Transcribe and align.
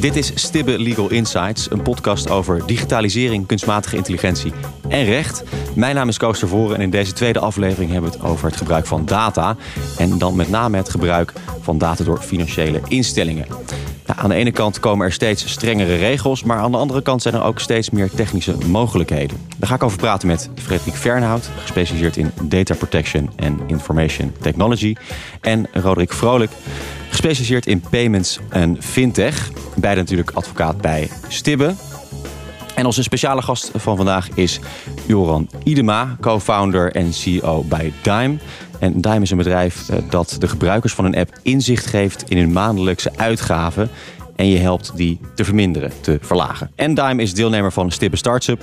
Dit 0.00 0.16
is 0.16 0.32
Stibbe 0.34 0.78
Legal 0.78 1.10
Insights, 1.10 1.70
een 1.70 1.82
podcast 1.82 2.30
over 2.30 2.66
digitalisering, 2.66 3.46
kunstmatige 3.46 3.96
intelligentie 3.96 4.52
en 4.88 5.04
recht. 5.04 5.42
Mijn 5.74 5.94
naam 5.94 6.08
is 6.08 6.18
Koos 6.18 6.38
Tervoren 6.38 6.76
en 6.76 6.82
in 6.82 6.90
deze 6.90 7.12
tweede 7.12 7.38
aflevering 7.38 7.90
hebben 7.92 8.10
we 8.10 8.16
het 8.16 8.26
over 8.26 8.46
het 8.46 8.56
gebruik 8.56 8.86
van 8.86 9.06
data. 9.06 9.56
En 9.98 10.18
dan 10.18 10.36
met 10.36 10.50
name 10.50 10.76
het 10.76 10.88
gebruik 10.88 11.32
van 11.60 11.78
data 11.78 12.04
door 12.04 12.18
financiële 12.18 12.80
instellingen. 12.88 13.46
Nou, 14.06 14.20
aan 14.20 14.28
de 14.28 14.34
ene 14.34 14.52
kant 14.52 14.80
komen 14.80 15.06
er 15.06 15.12
steeds 15.12 15.50
strengere 15.50 15.96
regels, 15.96 16.42
maar 16.42 16.58
aan 16.58 16.72
de 16.72 16.78
andere 16.78 17.02
kant 17.02 17.22
zijn 17.22 17.34
er 17.34 17.42
ook 17.42 17.60
steeds 17.60 17.90
meer 17.90 18.10
technische 18.10 18.54
mogelijkheden. 18.66 19.38
Daar 19.56 19.68
ga 19.68 19.74
ik 19.74 19.82
over 19.82 19.98
praten 19.98 20.28
met 20.28 20.50
Frederik 20.54 20.94
Fernhout, 20.94 21.50
gespecialiseerd 21.60 22.16
in 22.16 22.32
data 22.42 22.74
protection 22.74 23.30
en 23.36 23.60
information 23.66 24.32
technology. 24.40 24.96
En 25.40 25.66
Roderick 25.72 26.12
Vrolijk, 26.12 26.50
gespecialiseerd 27.18 27.66
in 27.66 27.80
payments 27.90 28.38
en 28.48 28.82
fintech. 28.82 29.50
Beide 29.76 30.00
natuurlijk 30.00 30.30
advocaat 30.30 30.80
bij 30.80 31.08
Stibbe. 31.28 31.74
En 32.74 32.86
onze 32.86 33.02
speciale 33.02 33.42
gast 33.42 33.70
van 33.74 33.96
vandaag 33.96 34.28
is 34.34 34.60
Joran 35.06 35.48
Idema, 35.64 36.16
co-founder 36.20 36.92
en 36.92 37.12
CEO 37.12 37.64
bij 37.68 37.92
Dime. 38.02 38.36
En 38.78 39.00
Dime 39.00 39.20
is 39.20 39.30
een 39.30 39.36
bedrijf 39.36 39.88
eh, 39.88 39.98
dat 40.10 40.36
de 40.38 40.48
gebruikers 40.48 40.94
van 40.94 41.04
een 41.04 41.16
app 41.16 41.38
inzicht 41.42 41.86
geeft 41.86 42.30
in 42.30 42.38
hun 42.38 42.52
maandelijkse 42.52 43.10
uitgaven. 43.16 43.90
En 44.38 44.46
je 44.46 44.58
helpt 44.58 44.96
die 44.96 45.20
te 45.34 45.44
verminderen, 45.44 45.92
te 46.00 46.18
verlagen. 46.20 46.70
En 46.74 46.94
Dime 46.94 47.22
is 47.22 47.34
deelnemer 47.34 47.72
van 47.72 47.90
Stibbe 47.90 48.16
Startup. 48.16 48.62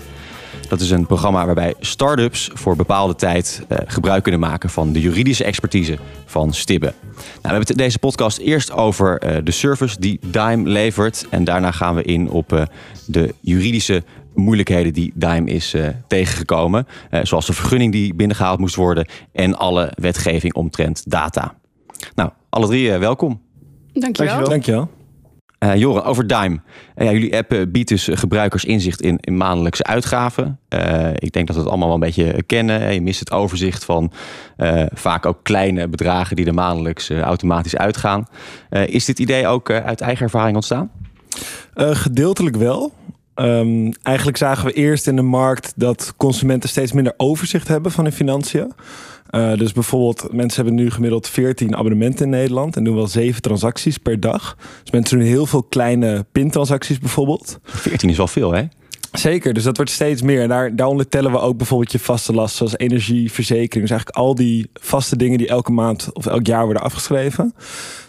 Dat 0.68 0.80
is 0.80 0.92
een 0.92 1.06
programma 1.06 1.46
waarbij 1.46 1.74
start-ups 1.80 2.50
voor 2.54 2.76
bepaalde 2.76 3.16
tijd 3.16 3.66
eh, 3.68 3.78
gebruik 3.86 4.24
kunnen 4.24 4.40
maken 4.42 4.70
van 4.70 4.92
de 4.92 5.02
juridische 5.02 5.44
expertise 5.44 5.98
van 6.26 6.54
Stibbe. 6.54 6.86
Nou, 6.86 7.26
we 7.42 7.48
hebben 7.48 7.68
het 7.68 7.78
deze 7.78 8.00
podcast 8.00 8.38
eerst 8.38 8.72
over 8.72 9.24
uh, 9.24 9.38
de 9.44 9.52
service 9.52 10.00
die 10.00 10.20
Dime 10.22 10.70
levert. 10.70 11.26
En 11.30 11.44
daarna 11.44 11.72
gaan 11.72 11.96
we 11.96 12.04
in 12.04 12.30
op 12.30 12.54
uh, 12.54 12.62
de 13.06 13.34
juridische 13.42 14.04
moeilijkheden 14.34 14.94
die 14.94 15.12
Dime 15.16 15.50
is 15.52 15.76
tegengekomen. 16.08 16.88
zoals 17.24 17.46
de 17.46 17.54
vergunning 17.54 17.92
die 17.92 18.14
binnengehaald 18.14 18.60
moest 18.60 18.76
worden 18.76 19.08
en 19.32 19.58
alle 19.58 19.92
wetgeving 19.96 20.54
omtrent 20.54 21.12
data. 21.12 21.56
Nou, 22.16 22.30
alle 22.50 22.68
drie 22.68 22.92
welkom. 22.92 23.42
Dankjewel. 23.94 24.34
Dankjewel. 24.34 24.50
Dankjewel. 24.50 24.90
Uh, 25.66 25.76
Joran, 25.76 26.04
over 26.04 26.28
Dime. 26.28 26.60
Ja, 26.96 27.12
jullie 27.12 27.38
app 27.38 27.66
biedt 27.68 27.90
dus 27.90 28.10
gebruikers 28.12 28.66
inzicht 28.66 29.02
in, 29.02 29.18
in 29.20 29.38
maandelijkse 29.38 29.84
uitgaven. 29.84 30.60
Uh, 30.70 31.10
ik 31.14 31.32
denk 31.32 31.48
dat 31.48 31.56
we 31.56 31.62
het 31.62 31.70
allemaal 31.70 31.88
wel 31.88 31.96
een 31.96 32.14
beetje 32.16 32.44
kennen. 32.44 32.94
Je 32.94 33.02
mist 33.02 33.20
het 33.20 33.32
overzicht 33.32 33.86
van 33.86 34.12
vaak 34.94 35.26
ook 35.26 35.40
kleine 35.44 35.88
bedragen 35.88 36.36
die 36.36 36.46
er 36.46 36.54
maandelijks 36.54 37.10
automatisch 37.10 37.76
uitgaan. 37.76 38.28
is 38.70 39.06
dit 39.06 39.20
idee 39.20 39.48
ook 39.48 39.70
uit 39.70 40.02
eigen 40.02 40.24
ervaring 40.24 40.56
ontstaan? 40.56 40.92
gedeeltelijk 41.76 42.56
wel. 42.56 42.94
Um, 43.36 43.92
eigenlijk 44.02 44.38
zagen 44.38 44.66
we 44.66 44.74
eerst 44.74 45.08
in 45.08 45.16
de 45.16 45.22
markt 45.22 45.74
dat 45.76 46.14
consumenten 46.18 46.70
steeds 46.70 46.92
minder 46.92 47.14
overzicht 47.18 47.68
hebben 47.68 47.92
van 47.92 48.04
hun 48.04 48.14
financiën. 48.14 48.74
Uh, 49.32 49.58
dus 49.58 49.72
bijvoorbeeld, 49.72 50.34
mensen 50.34 50.64
hebben 50.64 50.84
nu 50.84 50.92
gemiddeld 50.92 51.28
14 51.30 51.76
abonnementen 51.76 52.26
in 52.26 52.32
Nederland 52.32 52.76
en 52.76 52.84
doen 52.84 52.96
wel 52.96 53.08
7 53.08 53.42
transacties 53.42 53.98
per 53.98 54.20
dag. 54.20 54.58
Dus 54.84 54.92
mensen 54.92 55.18
doen 55.18 55.28
heel 55.28 55.46
veel 55.46 55.64
kleine 55.64 56.26
pintransacties 56.32 57.00
bijvoorbeeld. 57.00 57.60
14 57.64 58.10
is 58.10 58.18
wel 58.18 58.28
veel, 58.28 58.52
hè? 58.54 58.64
Zeker, 59.20 59.54
dus 59.54 59.64
dat 59.64 59.76
wordt 59.76 59.92
steeds 59.92 60.22
meer. 60.22 60.42
En 60.42 60.50
daar, 60.50 60.76
daaronder 60.76 61.08
tellen 61.08 61.32
we 61.32 61.40
ook 61.40 61.58
bijvoorbeeld 61.58 61.92
je 61.92 62.00
vaste 62.00 62.34
lasten, 62.34 62.58
zoals 62.58 62.78
energie, 62.78 63.32
verzekering. 63.32 63.88
Dus 63.88 63.90
eigenlijk 63.90 64.18
al 64.18 64.36
die 64.36 64.70
vaste 64.74 65.16
dingen 65.16 65.38
die 65.38 65.48
elke 65.48 65.72
maand 65.72 66.10
of 66.14 66.26
elk 66.26 66.48
jaar 66.48 66.64
worden 66.64 66.84
afgeschreven. 66.84 67.54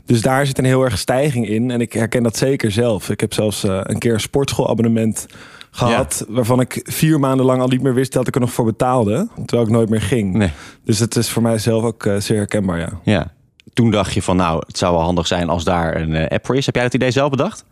Dus 0.05 0.21
daar 0.21 0.47
zit 0.47 0.59
een 0.59 0.65
heel 0.65 0.83
erg 0.83 0.99
stijging 0.99 1.49
in. 1.49 1.71
En 1.71 1.81
ik 1.81 1.93
herken 1.93 2.23
dat 2.23 2.37
zeker 2.37 2.71
zelf. 2.71 3.11
Ik 3.11 3.21
heb 3.21 3.33
zelfs 3.33 3.65
uh, 3.65 3.81
een 3.83 3.99
keer 3.99 4.13
een 4.13 4.21
sportschoolabonnement 4.21 5.27
gehad. 5.71 6.25
Ja. 6.29 6.35
Waarvan 6.35 6.61
ik 6.61 6.81
vier 6.85 7.21
maanden 7.21 7.47
lang 7.47 7.61
al 7.61 7.69
niet 7.69 7.83
meer 7.83 7.95
wist 7.95 8.13
dat 8.13 8.29
ik 8.29 8.35
er 8.35 8.41
nog 8.41 8.53
voor 8.53 8.65
betaalde. 8.65 9.29
Terwijl 9.35 9.69
ik 9.69 9.75
nooit 9.75 9.89
meer 9.89 10.03
ging. 10.03 10.35
Nee. 10.35 10.51
Dus 10.85 10.99
het 10.99 11.17
is 11.17 11.31
voor 11.31 11.43
mij 11.43 11.59
zelf 11.59 11.85
ook 11.85 12.05
uh, 12.05 12.17
zeer 12.17 12.37
herkenbaar, 12.37 12.79
ja. 12.79 13.01
Ja. 13.03 13.35
Toen 13.73 13.91
dacht 13.91 14.15
je 14.15 14.23
van 14.23 14.37
nou, 14.37 14.63
het 14.67 14.79
zou 14.79 14.95
wel 14.95 15.05
handig 15.05 15.27
zijn 15.27 15.49
als 15.49 15.65
daar 15.65 16.01
een 16.01 16.11
uh, 16.11 16.27
app 16.27 16.47
voor 16.47 16.57
is. 16.57 16.67
Heb 16.67 16.75
jij 16.75 16.85
dat 16.85 16.95
idee 16.95 17.11
zelf 17.11 17.31
bedacht? 17.31 17.65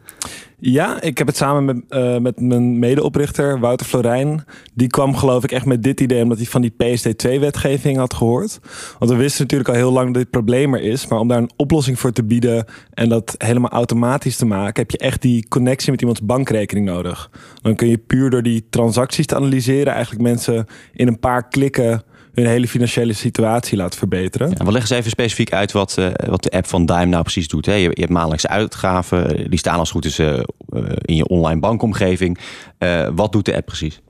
Ja, 0.66 1.00
ik 1.00 1.18
heb 1.18 1.26
het 1.26 1.36
samen 1.36 1.64
met, 1.64 1.76
uh, 1.88 2.18
met 2.18 2.40
mijn 2.40 2.78
medeoprichter 2.78 3.60
Wouter 3.60 3.86
Florijn. 3.86 4.44
Die 4.74 4.88
kwam 4.88 5.16
geloof 5.16 5.44
ik 5.44 5.52
echt 5.52 5.66
met 5.66 5.82
dit 5.82 6.00
idee 6.00 6.22
omdat 6.22 6.38
hij 6.38 6.46
van 6.46 6.60
die 6.60 6.72
PSD2-wetgeving 6.72 7.96
had 7.96 8.14
gehoord. 8.14 8.58
Want 8.98 9.10
we 9.10 9.16
wisten 9.16 9.42
natuurlijk 9.42 9.70
al 9.70 9.74
heel 9.74 9.92
lang 9.92 10.06
dat 10.06 10.22
dit 10.22 10.30
probleem 10.30 10.74
er 10.74 10.82
is. 10.82 11.06
Maar 11.06 11.18
om 11.18 11.28
daar 11.28 11.38
een 11.38 11.52
oplossing 11.56 11.98
voor 11.98 12.12
te 12.12 12.24
bieden 12.24 12.64
en 12.90 13.08
dat 13.08 13.34
helemaal 13.38 13.70
automatisch 13.70 14.36
te 14.36 14.46
maken... 14.46 14.82
heb 14.82 14.90
je 14.90 14.98
echt 14.98 15.22
die 15.22 15.48
connectie 15.48 15.90
met 15.90 16.00
iemands 16.00 16.24
bankrekening 16.24 16.86
nodig. 16.86 17.30
Dan 17.62 17.74
kun 17.74 17.88
je 17.88 17.98
puur 17.98 18.30
door 18.30 18.42
die 18.42 18.66
transacties 18.70 19.26
te 19.26 19.36
analyseren... 19.36 19.92
eigenlijk 19.92 20.22
mensen 20.22 20.66
in 20.92 21.06
een 21.06 21.18
paar 21.18 21.48
klikken 21.48 22.02
hun 22.34 22.46
hele 22.46 22.68
financiële 22.68 23.12
situatie 23.12 23.76
laat 23.76 23.96
verbeteren. 23.96 24.48
Ja, 24.48 24.64
we 24.64 24.72
leggen 24.72 24.80
eens 24.80 24.90
even 24.90 25.10
specifiek 25.10 25.52
uit 25.52 25.72
wat, 25.72 25.96
uh, 25.98 26.08
wat 26.26 26.42
de 26.42 26.50
app 26.50 26.66
van 26.66 26.86
Dime 26.86 27.04
nou 27.04 27.22
precies 27.22 27.48
doet. 27.48 27.66
Je, 27.66 27.72
hebt 27.72 28.08
maandelijkse 28.08 28.48
uitgaven, 28.48 29.50
die 29.50 29.58
staan 29.58 29.78
als 29.78 29.90
goed 29.90 30.04
is 30.04 30.18
uh, 30.18 30.38
in 31.00 31.16
je 31.16 31.28
online 31.28 31.60
bankomgeving. 31.60 32.38
Wat 33.14 33.32
doet 33.32 33.44
de 33.44 33.56
app 33.56 33.66
precies? 33.66 34.00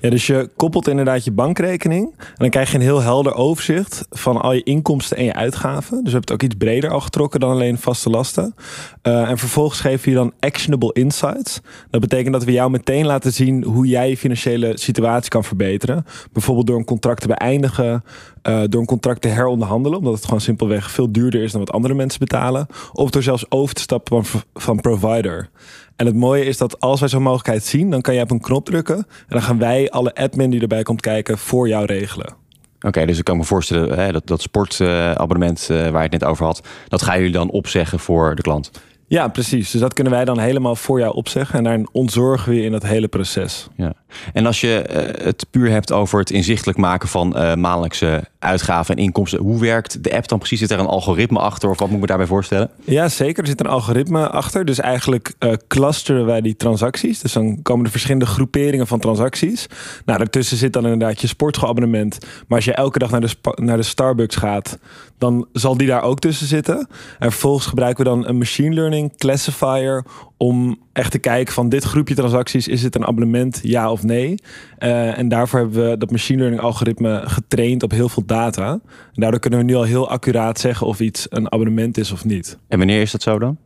Ja, 0.00 0.10
dus 0.10 0.26
je 0.26 0.50
koppelt 0.56 0.88
inderdaad 0.88 1.24
je 1.24 1.32
bankrekening. 1.32 2.14
En 2.18 2.34
dan 2.36 2.50
krijg 2.50 2.70
je 2.70 2.76
een 2.76 2.82
heel 2.82 3.02
helder 3.02 3.34
overzicht 3.34 4.06
van 4.10 4.40
al 4.40 4.52
je 4.52 4.62
inkomsten 4.62 5.16
en 5.16 5.24
je 5.24 5.34
uitgaven. 5.34 6.04
Dus 6.04 6.12
we 6.12 6.18
hebben 6.18 6.20
het 6.20 6.32
ook 6.32 6.42
iets 6.42 6.54
breder 6.54 6.90
al 6.90 7.00
getrokken 7.00 7.40
dan 7.40 7.50
alleen 7.50 7.78
vaste 7.78 8.10
lasten. 8.10 8.54
Uh, 9.02 9.30
en 9.30 9.38
vervolgens 9.38 9.80
geven 9.80 10.10
je 10.10 10.16
dan 10.16 10.32
actionable 10.40 10.92
insights. 10.92 11.60
Dat 11.90 12.00
betekent 12.00 12.32
dat 12.32 12.44
we 12.44 12.52
jou 12.52 12.70
meteen 12.70 13.06
laten 13.06 13.32
zien 13.32 13.64
hoe 13.64 13.86
jij 13.86 14.08
je 14.08 14.16
financiële 14.16 14.78
situatie 14.78 15.30
kan 15.30 15.44
verbeteren. 15.44 16.04
Bijvoorbeeld 16.32 16.66
door 16.66 16.78
een 16.78 16.84
contract 16.84 17.20
te 17.20 17.26
beëindigen, 17.26 18.04
uh, 18.42 18.62
door 18.68 18.80
een 18.80 18.86
contract 18.86 19.20
te 19.20 19.28
heronderhandelen, 19.28 19.98
omdat 19.98 20.14
het 20.14 20.24
gewoon 20.24 20.40
simpelweg 20.40 20.90
veel 20.90 21.12
duurder 21.12 21.42
is 21.42 21.52
dan 21.52 21.60
wat 21.60 21.72
andere 21.72 21.94
mensen 21.94 22.20
betalen. 22.20 22.66
Of 22.92 23.10
door 23.10 23.22
zelfs 23.22 23.50
over 23.50 23.74
te 23.74 23.80
stappen 23.80 24.24
van 24.54 24.80
provider. 24.80 25.50
En 25.98 26.06
het 26.06 26.14
mooie 26.14 26.44
is 26.44 26.56
dat 26.56 26.80
als 26.80 27.00
wij 27.00 27.08
zo'n 27.08 27.22
mogelijkheid 27.22 27.64
zien, 27.64 27.90
dan 27.90 28.00
kan 28.00 28.14
je 28.14 28.20
op 28.20 28.30
een 28.30 28.40
knop 28.40 28.64
drukken. 28.64 28.96
En 28.96 29.04
dan 29.28 29.42
gaan 29.42 29.58
wij 29.58 29.90
alle 29.90 30.14
admin 30.14 30.50
die 30.50 30.60
erbij 30.60 30.82
komt 30.82 31.00
kijken 31.00 31.38
voor 31.38 31.68
jou 31.68 31.84
regelen. 31.84 32.34
Oké, 32.80 33.06
dus 33.06 33.18
ik 33.18 33.24
kan 33.24 33.36
me 33.36 33.44
voorstellen 33.44 33.98
hè, 33.98 34.12
dat, 34.12 34.26
dat 34.26 34.40
sportabonnement 34.40 35.68
uh, 35.70 35.78
waar 35.78 36.02
je 36.02 36.08
het 36.10 36.20
net 36.20 36.24
over 36.24 36.46
had, 36.46 36.66
dat 36.88 37.02
gaan 37.02 37.16
jullie 37.16 37.32
dan 37.32 37.50
opzeggen 37.50 37.98
voor 37.98 38.34
de 38.34 38.42
klant. 38.42 38.70
Ja, 39.08 39.28
precies. 39.28 39.70
Dus 39.70 39.80
dat 39.80 39.94
kunnen 39.94 40.12
wij 40.12 40.24
dan 40.24 40.38
helemaal 40.38 40.76
voor 40.76 40.98
jou 40.98 41.14
opzeggen. 41.14 41.58
En 41.58 41.64
daar 41.64 41.86
ontzorgen 41.92 42.50
we 42.50 42.56
je 42.56 42.62
in 42.62 42.72
dat 42.72 42.82
hele 42.82 43.08
proces. 43.08 43.68
Ja. 43.76 43.92
En 44.32 44.46
als 44.46 44.60
je 44.60 44.86
uh, 44.90 45.24
het 45.24 45.46
puur 45.50 45.70
hebt 45.70 45.92
over 45.92 46.18
het 46.18 46.30
inzichtelijk 46.30 46.78
maken 46.78 47.08
van 47.08 47.36
uh, 47.36 47.54
maandelijkse 47.54 48.24
uitgaven 48.38 48.96
en 48.96 49.02
inkomsten. 49.02 49.40
Hoe 49.40 49.60
werkt 49.60 50.04
de 50.04 50.16
app 50.16 50.28
dan 50.28 50.38
precies? 50.38 50.58
Zit 50.58 50.70
er 50.70 50.78
een 50.78 50.86
algoritme 50.86 51.38
achter 51.38 51.70
of 51.70 51.78
wat 51.78 51.86
moet 51.86 51.94
ik 51.94 52.00
me 52.00 52.06
daarbij 52.06 52.26
voorstellen? 52.26 52.70
Ja, 52.84 53.08
zeker. 53.08 53.42
Er 53.42 53.48
zit 53.48 53.60
een 53.60 53.66
algoritme 53.66 54.28
achter. 54.28 54.64
Dus 54.64 54.78
eigenlijk 54.78 55.34
uh, 55.38 55.52
clusteren 55.68 56.26
wij 56.26 56.40
die 56.40 56.56
transacties. 56.56 57.20
Dus 57.20 57.32
dan 57.32 57.62
komen 57.62 57.84
er 57.84 57.90
verschillende 57.90 58.26
groeperingen 58.26 58.86
van 58.86 58.98
transacties. 58.98 59.66
Nou, 60.04 60.18
daartussen 60.18 60.56
zit 60.56 60.72
dan 60.72 60.84
inderdaad 60.84 61.20
je 61.20 61.26
sportschoolabonnement. 61.26 62.18
Maar 62.20 62.56
als 62.56 62.64
je 62.64 62.74
elke 62.74 62.98
dag 62.98 63.10
naar 63.10 63.20
de, 63.20 63.30
naar 63.54 63.76
de 63.76 63.82
Starbucks 63.82 64.36
gaat, 64.36 64.78
dan 65.18 65.46
zal 65.52 65.76
die 65.76 65.86
daar 65.86 66.02
ook 66.02 66.18
tussen 66.18 66.46
zitten. 66.46 66.88
En 67.18 67.30
vervolgens 67.30 67.66
gebruiken 67.66 68.04
we 68.04 68.10
dan 68.10 68.26
een 68.26 68.38
machine 68.38 68.74
learning 68.74 68.97
classifier 69.16 70.04
om 70.36 70.78
echt 70.92 71.10
te 71.10 71.18
kijken 71.18 71.54
van 71.54 71.68
dit 71.68 71.84
groepje 71.84 72.14
transacties, 72.14 72.68
is 72.68 72.82
het 72.82 72.94
een 72.94 73.06
abonnement, 73.06 73.60
ja 73.62 73.90
of 73.90 74.02
nee? 74.02 74.34
Uh, 74.78 75.18
en 75.18 75.28
daarvoor 75.28 75.58
hebben 75.60 75.90
we 75.90 75.96
dat 75.96 76.10
machine 76.10 76.38
learning 76.38 76.62
algoritme 76.62 77.22
getraind 77.24 77.82
op 77.82 77.90
heel 77.90 78.08
veel 78.08 78.24
data. 78.26 78.70
En 78.70 78.80
daardoor 79.14 79.40
kunnen 79.40 79.58
we 79.58 79.64
nu 79.64 79.74
al 79.74 79.82
heel 79.82 80.10
accuraat 80.10 80.60
zeggen 80.60 80.86
of 80.86 81.00
iets 81.00 81.26
een 81.30 81.52
abonnement 81.52 81.98
is 81.98 82.12
of 82.12 82.24
niet. 82.24 82.58
En 82.68 82.78
wanneer 82.78 83.00
is 83.00 83.10
dat 83.10 83.22
zo 83.22 83.38
dan? 83.38 83.56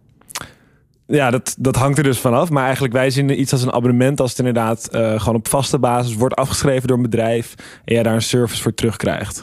Ja, 1.06 1.30
dat, 1.30 1.56
dat 1.58 1.76
hangt 1.76 1.98
er 1.98 2.04
dus 2.04 2.18
vanaf. 2.18 2.50
Maar 2.50 2.64
eigenlijk 2.64 2.92
wij 2.92 3.10
zien 3.10 3.40
iets 3.40 3.52
als 3.52 3.62
een 3.62 3.72
abonnement 3.72 4.20
als 4.20 4.30
het 4.30 4.38
inderdaad 4.38 4.88
uh, 4.92 5.20
gewoon 5.20 5.34
op 5.34 5.48
vaste 5.48 5.78
basis 5.78 6.14
wordt 6.14 6.34
afgeschreven 6.34 6.88
door 6.88 6.96
een 6.96 7.02
bedrijf 7.02 7.54
en 7.84 7.94
jij 7.94 8.02
daar 8.02 8.14
een 8.14 8.22
service 8.22 8.62
voor 8.62 8.74
terugkrijgt. 8.74 9.42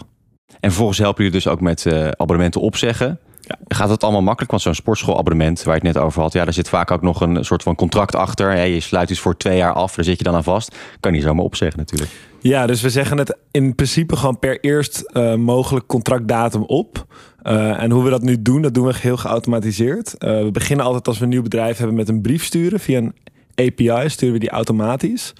En 0.59 0.69
vervolgens 0.69 0.97
helpen 0.97 1.23
jullie 1.23 1.39
dus 1.39 1.51
ook 1.51 1.61
met 1.61 1.85
uh, 1.85 2.07
abonnementen 2.07 2.61
opzeggen. 2.61 3.19
Ja. 3.49 3.57
Gaat 3.67 3.89
het 3.89 4.03
allemaal 4.03 4.21
makkelijk? 4.21 4.51
Want 4.51 4.63
zo'n 4.63 4.73
sportschoolabonnement 4.73 5.63
waar 5.63 5.75
je 5.75 5.87
het 5.87 5.95
net 5.95 6.03
over 6.03 6.21
had, 6.21 6.33
ja, 6.33 6.43
daar 6.43 6.53
zit 6.53 6.69
vaak 6.69 6.91
ook 6.91 7.01
nog 7.01 7.21
een 7.21 7.45
soort 7.45 7.63
van 7.63 7.75
contract 7.75 8.15
achter. 8.15 8.55
Ja, 8.55 8.63
je 8.63 8.79
sluit 8.79 9.09
iets 9.09 9.19
voor 9.19 9.37
twee 9.37 9.57
jaar 9.57 9.73
af, 9.73 9.95
daar 9.95 10.05
zit 10.05 10.17
je 10.17 10.23
dan 10.23 10.35
aan 10.35 10.43
vast. 10.43 10.75
Kan 10.99 11.13
je 11.13 11.21
zomaar 11.21 11.43
opzeggen 11.43 11.79
natuurlijk. 11.79 12.11
Ja, 12.39 12.65
dus 12.65 12.81
we 12.81 12.89
zeggen 12.89 13.17
het 13.17 13.37
in 13.51 13.75
principe 13.75 14.15
gewoon 14.15 14.39
per 14.39 14.59
eerst 14.59 15.03
uh, 15.13 15.35
mogelijk 15.35 15.85
contractdatum 15.87 16.63
op. 16.63 17.05
Uh, 17.43 17.81
en 17.81 17.91
hoe 17.91 18.03
we 18.03 18.09
dat 18.09 18.21
nu 18.21 18.41
doen, 18.41 18.61
dat 18.61 18.73
doen 18.73 18.85
we 18.85 18.93
heel 18.97 19.17
geautomatiseerd. 19.17 20.15
Uh, 20.19 20.43
we 20.43 20.51
beginnen 20.51 20.85
altijd 20.85 21.07
als 21.07 21.17
we 21.17 21.23
een 21.23 21.29
nieuw 21.29 21.41
bedrijf 21.41 21.77
hebben 21.77 21.95
met 21.95 22.09
een 22.09 22.21
brief 22.21 22.43
sturen 22.43 22.79
via 22.79 22.97
een 22.97 23.13
API 23.55 24.09
sturen 24.09 24.33
we 24.33 24.39
die 24.39 24.49
automatisch. 24.49 25.33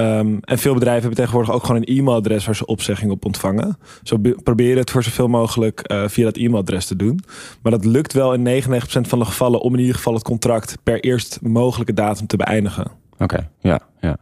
Ehm, 0.00 0.36
en 0.40 0.58
veel 0.58 0.74
bedrijven 0.74 1.00
hebben 1.00 1.18
tegenwoordig 1.18 1.54
ook 1.54 1.64
gewoon 1.64 1.82
een 1.86 1.96
e-mailadres 1.98 2.46
waar 2.46 2.56
ze 2.56 2.66
opzegging 2.66 3.10
op 3.10 3.24
ontvangen. 3.24 3.78
Zo 4.02 4.16
proberen 4.42 4.78
het 4.78 4.90
voor 4.90 5.02
zoveel 5.02 5.28
mogelijk 5.28 5.92
uh, 5.92 6.08
via 6.08 6.24
dat 6.24 6.36
e-mailadres 6.36 6.86
te 6.86 6.96
doen. 6.96 7.20
Maar 7.62 7.72
dat 7.72 7.84
lukt 7.84 8.12
wel 8.12 8.34
in 8.34 8.62
99% 8.62 8.64
van 8.84 9.18
de 9.18 9.24
gevallen 9.24 9.60
om 9.60 9.74
in 9.74 9.80
ieder 9.80 9.94
geval 9.94 10.14
het 10.14 10.22
contract 10.22 10.78
per 10.82 11.00
eerst 11.00 11.38
mogelijke 11.42 11.92
datum 11.92 12.26
te 12.26 12.36
beëindigen. 12.36 12.90
Oké, 13.18 13.48
ja, 13.58 13.80
ja. 14.00 14.16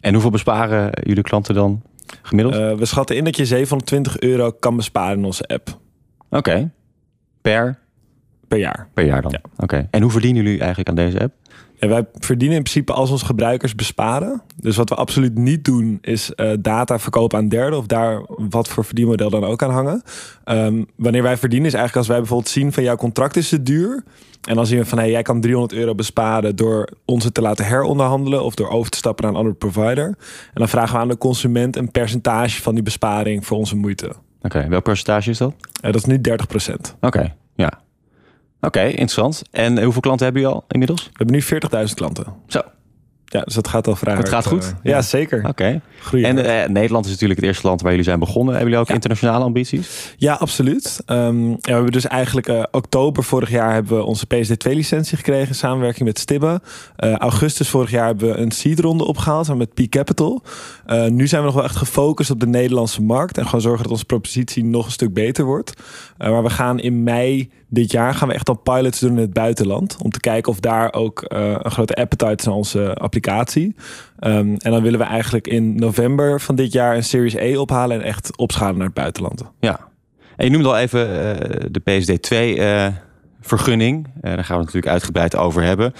En 0.00 0.12
hoeveel 0.12 0.30
besparen 0.30 0.90
jullie 1.02 1.22
klanten 1.22 1.54
dan 1.54 1.82
gemiddeld? 2.22 2.54
Uh, 2.54 2.78
we 2.78 2.84
schatten 2.84 3.16
in 3.16 3.24
dat 3.24 3.36
je 3.36 3.44
720 3.44 4.20
euro 4.20 4.50
kan 4.50 4.76
besparen 4.76 5.18
in 5.18 5.24
onze 5.24 5.46
app. 5.46 5.78
Oké. 6.30 6.70
Per? 7.40 7.78
Per 8.48 8.58
jaar. 8.58 8.88
Per 8.94 9.04
jaar 9.04 9.22
dan? 9.22 9.30
Ja. 9.30 9.40
Oké. 9.56 9.88
En 9.90 10.02
hoe 10.02 10.10
verdienen 10.10 10.42
jullie 10.42 10.58
eigenlijk 10.58 10.88
aan 10.88 10.94
deze 10.94 11.20
app? 11.20 11.32
Ja, 11.76 11.88
wij 11.88 12.06
verdienen 12.14 12.56
in 12.56 12.62
principe 12.62 12.92
als 12.92 13.10
onze 13.10 13.24
gebruikers 13.24 13.74
besparen. 13.74 14.42
Dus 14.56 14.76
wat 14.76 14.88
we 14.88 14.94
absoluut 14.94 15.38
niet 15.38 15.64
doen 15.64 15.98
is 16.00 16.32
uh, 16.36 16.52
data 16.60 16.98
verkopen 16.98 17.38
aan 17.38 17.48
derden 17.48 17.78
of 17.78 17.86
daar 17.86 18.22
wat 18.26 18.68
voor 18.68 18.84
verdienmodel 18.84 19.30
dan 19.30 19.44
ook 19.44 19.62
aan 19.62 19.70
hangen. 19.70 20.02
Um, 20.44 20.86
wanneer 20.96 21.22
wij 21.22 21.36
verdienen 21.36 21.66
is 21.66 21.74
eigenlijk 21.74 22.06
als 22.06 22.08
wij 22.08 22.18
bijvoorbeeld 22.18 22.52
zien 22.52 22.72
van 22.72 22.82
jouw 22.82 22.96
contract 22.96 23.36
is 23.36 23.48
te 23.48 23.62
duur. 23.62 24.04
En 24.48 24.54
dan 24.54 24.66
zien 24.66 24.78
we 24.78 24.84
van 24.84 24.98
hey, 24.98 25.10
jij 25.10 25.22
kan 25.22 25.40
300 25.40 25.72
euro 25.72 25.94
besparen 25.94 26.56
door 26.56 26.88
ons 27.04 27.24
het 27.24 27.34
te 27.34 27.40
laten 27.40 27.66
heronderhandelen 27.66 28.44
of 28.44 28.54
door 28.54 28.68
over 28.68 28.90
te 28.90 28.98
stappen 28.98 29.24
naar 29.24 29.32
een 29.32 29.38
andere 29.38 29.56
provider. 29.56 30.06
En 30.06 30.14
dan 30.54 30.68
vragen 30.68 30.94
we 30.94 31.00
aan 31.00 31.08
de 31.08 31.18
consument 31.18 31.76
een 31.76 31.90
percentage 31.90 32.62
van 32.62 32.74
die 32.74 32.82
besparing 32.82 33.46
voor 33.46 33.56
onze 33.56 33.76
moeite. 33.76 34.12
Oké, 34.42 34.68
welk 34.68 34.82
percentage 34.82 35.30
is 35.30 35.38
dat? 35.38 35.54
Uh, 35.84 35.92
dat 35.92 35.94
is 35.94 36.04
nu 36.04 36.20
30% 36.20 36.74
Oké, 37.00 37.34
ja. 37.54 37.83
Oké, 38.64 38.82
interessant. 38.82 39.42
En 39.50 39.82
hoeveel 39.82 40.00
klanten 40.00 40.24
hebben 40.24 40.42
jullie 40.42 40.56
al 40.56 40.64
inmiddels? 40.68 41.02
We 41.04 41.10
hebben 41.12 41.36
nu 41.36 41.42
40.000 41.88 41.94
klanten. 41.94 42.24
Zo. 42.46 42.60
Ja, 43.34 43.40
dus 43.40 43.54
dat 43.54 43.68
gaat 43.68 43.86
al 43.86 43.96
vrij 43.96 44.14
Het 44.14 44.28
gaat 44.28 44.46
goed? 44.46 44.64
Uh, 44.64 44.70
ja, 44.82 45.02
zeker. 45.02 45.48
Oké. 45.48 45.80
En 46.12 46.38
uh, 46.38 46.66
Nederland 46.66 47.04
is 47.04 47.10
natuurlijk 47.10 47.40
het 47.40 47.48
eerste 47.48 47.66
land 47.66 47.80
waar 47.80 47.90
jullie 47.90 48.06
zijn 48.06 48.18
begonnen. 48.18 48.54
Hebben 48.54 48.64
jullie 48.64 48.80
ook 48.80 48.88
ja. 48.88 48.94
internationale 48.94 49.44
ambities? 49.44 50.14
Ja, 50.16 50.34
absoluut. 50.34 51.02
Um, 51.06 51.48
ja, 51.48 51.56
we 51.60 51.72
hebben 51.72 51.92
dus 51.92 52.06
eigenlijk 52.06 52.48
uh, 52.48 52.62
oktober 52.70 53.24
vorig 53.24 53.50
jaar 53.50 53.72
hebben 53.72 53.96
we 53.96 54.04
onze 54.04 54.26
PSD2-licentie 54.26 55.16
gekregen 55.16 55.48
in 55.48 55.54
samenwerking 55.54 56.04
met 56.04 56.18
Stibbe. 56.18 56.60
augustus 56.96 57.68
vorig 57.68 57.90
jaar 57.90 58.06
hebben 58.06 58.28
we 58.28 58.36
een 58.36 58.50
seed-ronde 58.50 59.04
opgehaald 59.04 59.56
met 59.56 59.74
P 59.74 59.88
Capital. 59.88 60.42
nu 61.08 61.26
zijn 61.26 61.40
we 61.40 61.46
nog 61.46 61.54
wel 61.54 61.64
echt 61.64 61.76
gefocust 61.76 62.30
op 62.30 62.40
de 62.40 62.46
Nederlandse 62.46 63.02
markt 63.02 63.38
en 63.38 63.44
gewoon 63.44 63.60
zorgen 63.60 63.82
dat 63.82 63.92
onze 63.92 64.04
propositie 64.04 64.64
nog 64.64 64.86
een 64.86 64.92
stuk 64.92 65.12
beter 65.12 65.44
wordt. 65.44 65.72
maar 66.18 66.42
we 66.42 66.50
gaan 66.50 66.80
in 66.80 67.02
mei 67.02 67.50
dit 67.74 67.92
jaar 67.92 68.14
gaan 68.14 68.28
we 68.28 68.34
echt 68.34 68.48
al 68.48 68.54
pilots 68.54 69.00
doen 69.00 69.10
in 69.10 69.18
het 69.18 69.32
buitenland. 69.32 69.96
Om 70.02 70.10
te 70.10 70.20
kijken 70.20 70.52
of 70.52 70.60
daar 70.60 70.92
ook 70.92 71.24
uh, 71.28 71.54
een 71.62 71.70
grote 71.70 71.94
appetite 71.94 72.34
is 72.34 72.44
naar 72.44 72.54
onze 72.54 72.94
applicatie. 72.94 73.74
Um, 74.20 74.56
en 74.56 74.70
dan 74.70 74.82
willen 74.82 74.98
we 74.98 75.04
eigenlijk 75.04 75.46
in 75.46 75.74
november 75.74 76.40
van 76.40 76.54
dit 76.54 76.72
jaar 76.72 76.96
een 76.96 77.04
Series 77.04 77.38
A 77.38 77.60
ophalen 77.60 78.00
en 78.00 78.06
echt 78.06 78.36
opschalen 78.36 78.76
naar 78.76 78.86
het 78.86 78.94
buitenland. 78.94 79.42
Ja, 79.60 79.80
en 80.36 80.44
je 80.44 80.50
noemde 80.50 80.68
al 80.68 80.78
even 80.78 81.08
uh, 81.08 81.14
de 81.70 81.80
PSD2 81.90 82.58
uh, 82.58 82.86
vergunning. 83.40 84.06
daar 84.20 84.30
gaan 84.30 84.36
we 84.36 84.64
het 84.64 84.74
natuurlijk 84.74 84.86
uitgebreid 84.86 85.36
over 85.36 85.62
hebben. 85.62 85.92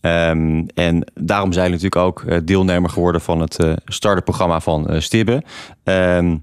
Um, 0.00 0.66
en 0.74 1.10
daarom 1.14 1.52
zijn 1.52 1.66
we 1.66 1.72
natuurlijk 1.72 2.02
ook 2.02 2.46
deelnemer 2.46 2.90
geworden 2.90 3.20
van 3.20 3.40
het 3.40 3.58
startup 3.84 4.24
programma 4.24 4.60
van 4.60 5.02
Stibbe. 5.02 5.42
Um, 5.84 6.42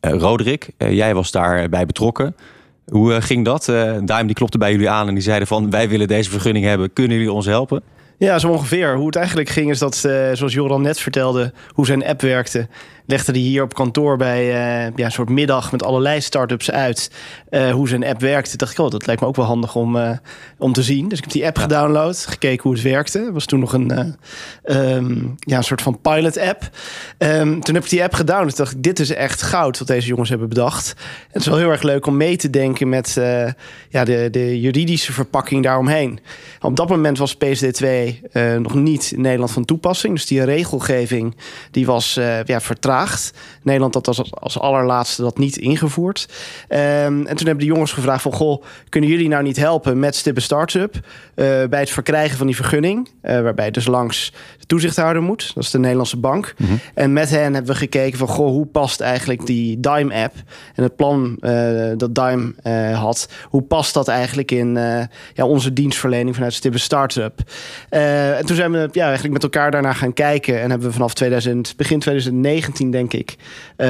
Roderick, 0.00 0.70
jij 0.78 1.14
was 1.14 1.30
daarbij 1.30 1.86
betrokken. 1.86 2.34
Hoe 2.86 3.14
eh, 3.14 3.22
ging 3.22 3.44
dat? 3.44 3.68
Uh, 3.68 3.92
Duim 4.04 4.26
die 4.26 4.34
klopte 4.34 4.58
bij 4.58 4.70
jullie 4.70 4.90
aan 4.90 5.08
en 5.08 5.14
die 5.14 5.22
zeiden 5.22 5.48
van 5.48 5.70
wij 5.70 5.88
willen 5.88 6.08
deze 6.08 6.30
vergunning 6.30 6.64
hebben. 6.64 6.92
Kunnen 6.92 7.16
jullie 7.16 7.32
ons 7.32 7.46
helpen? 7.46 7.82
Ja, 8.18 8.38
zo 8.38 8.48
ongeveer. 8.48 8.96
Hoe 8.96 9.06
het 9.06 9.16
eigenlijk 9.16 9.48
ging 9.48 9.70
is 9.70 9.78
dat, 9.78 10.02
uh, 10.06 10.28
zoals 10.32 10.52
Joran 10.52 10.82
net 10.82 10.98
vertelde, 10.98 11.52
hoe 11.68 11.86
zijn 11.86 12.04
app 12.04 12.20
werkte 12.20 12.68
legde 13.06 13.32
hij 13.32 13.40
hier 13.40 13.62
op 13.62 13.74
kantoor 13.74 14.16
bij 14.16 14.46
uh, 14.46 14.92
ja, 14.96 15.04
een 15.04 15.12
soort 15.12 15.28
middag 15.28 15.72
met 15.72 15.84
allerlei 15.84 16.20
start-ups 16.20 16.70
uit 16.70 17.10
uh, 17.50 17.70
hoe 17.70 17.88
zijn 17.88 18.04
app 18.04 18.20
werkte. 18.20 18.56
Dacht 18.56 18.72
ik, 18.72 18.78
oh, 18.78 18.90
dat 18.90 19.06
lijkt 19.06 19.20
me 19.20 19.26
ook 19.26 19.36
wel 19.36 19.44
handig 19.44 19.74
om, 19.74 19.96
uh, 19.96 20.10
om 20.58 20.72
te 20.72 20.82
zien. 20.82 21.08
Dus 21.08 21.18
ik 21.18 21.24
heb 21.24 21.32
die 21.32 21.46
app 21.46 21.56
ja. 21.56 21.62
gedownload, 21.62 22.16
gekeken 22.16 22.62
hoe 22.62 22.72
het 22.72 22.82
werkte. 22.82 23.18
Het 23.18 23.32
was 23.32 23.44
toen 23.44 23.60
nog 23.60 23.72
een, 23.72 24.16
um, 24.64 25.34
ja, 25.38 25.56
een 25.56 25.64
soort 25.64 25.82
van 25.82 26.00
pilot-app. 26.00 26.70
Um, 27.18 27.60
toen 27.60 27.74
heb 27.74 27.84
ik 27.84 27.90
die 27.90 28.02
app 28.02 28.14
gedownload. 28.14 28.56
Dacht 28.56 28.72
ik, 28.72 28.82
dit 28.82 28.98
is 28.98 29.14
echt 29.14 29.42
goud 29.42 29.78
wat 29.78 29.88
deze 29.88 30.06
jongens 30.06 30.28
hebben 30.28 30.48
bedacht. 30.48 30.94
En 30.96 31.28
het 31.30 31.42
is 31.42 31.48
wel 31.48 31.58
heel 31.58 31.70
erg 31.70 31.82
leuk 31.82 32.06
om 32.06 32.16
mee 32.16 32.36
te 32.36 32.50
denken 32.50 32.88
met 32.88 33.20
ja, 33.88 34.04
de, 34.04 34.28
de 34.30 34.60
juridische 34.60 35.12
verpakking 35.12 35.62
daaromheen. 35.62 36.20
Op 36.60 36.76
dat 36.76 36.88
moment 36.88 37.18
was 37.18 37.36
PSD2 37.36 37.88
nog 38.58 38.74
niet 38.74 39.12
in 39.12 39.20
Nederland 39.20 39.50
van 39.50 39.64
toepassing. 39.64 40.14
Dus 40.14 40.26
die 40.26 40.44
regelgeving 40.44 41.36
die 41.70 41.86
was 41.86 42.14
ja, 42.44 42.60
vertraagd 42.60 43.01
Nederland 43.62 43.94
had 43.94 44.08
als, 44.08 44.32
als 44.32 44.58
allerlaatste 44.58 45.22
dat 45.22 45.38
niet 45.38 45.56
ingevoerd. 45.56 46.28
Um, 46.68 46.78
en 47.26 47.36
toen 47.36 47.46
hebben 47.46 47.58
de 47.66 47.72
jongens 47.72 47.92
gevraagd 47.92 48.22
van... 48.22 48.32
goh, 48.32 48.62
kunnen 48.88 49.10
jullie 49.10 49.28
nou 49.28 49.42
niet 49.42 49.56
helpen 49.56 49.98
met 49.98 50.16
Stibbe 50.16 50.40
Startup... 50.40 50.94
Uh, 50.94 51.64
bij 51.64 51.80
het 51.80 51.90
verkrijgen 51.90 52.36
van 52.38 52.46
die 52.46 52.56
vergunning... 52.56 53.08
Uh, 53.22 53.40
waarbij 53.40 53.70
dus 53.70 53.86
langs 53.86 54.32
de 54.58 54.66
toezichthouder 54.66 55.22
moet. 55.22 55.54
Dat 55.54 55.62
is 55.62 55.70
de 55.70 55.78
Nederlandse 55.78 56.16
bank. 56.16 56.54
Mm 56.56 56.66
-hmm. 56.66 56.80
En 56.94 57.12
met 57.12 57.30
hen 57.30 57.54
hebben 57.54 57.72
we 57.72 57.78
gekeken 57.78 58.18
van... 58.18 58.28
goh, 58.28 58.48
hoe 58.48 58.66
past 58.66 59.00
eigenlijk 59.00 59.46
die 59.46 59.80
Dime-app... 59.80 60.34
en 60.74 60.82
het 60.82 60.96
plan 60.96 61.36
uh, 61.40 61.90
dat 61.96 62.14
Dime 62.14 62.54
had... 62.94 63.28
hoe 63.48 63.62
past 63.62 63.94
dat 63.94 64.08
eigenlijk 64.08 64.50
in 64.50 64.74
ja, 65.34 65.46
onze 65.46 65.72
dienstverlening 65.72 66.34
vanuit 66.34 66.54
Stibbe 66.54 66.78
Startup? 66.78 67.40
en 67.88 68.46
toen 68.46 68.56
zijn 68.56 68.72
we 68.72 68.88
ja, 68.92 69.04
eigenlijk 69.04 69.32
met 69.32 69.42
elkaar 69.42 69.70
daarna 69.70 69.92
gaan 69.92 70.12
kijken... 70.12 70.60
en 70.60 70.70
hebben 70.70 70.88
we 70.88 70.94
vanaf 70.94 71.14
2000, 71.14 71.74
begin 71.76 71.98
2019 71.98 72.81
denk 72.90 73.12
ik, 73.12 73.34
uh, 73.76 73.88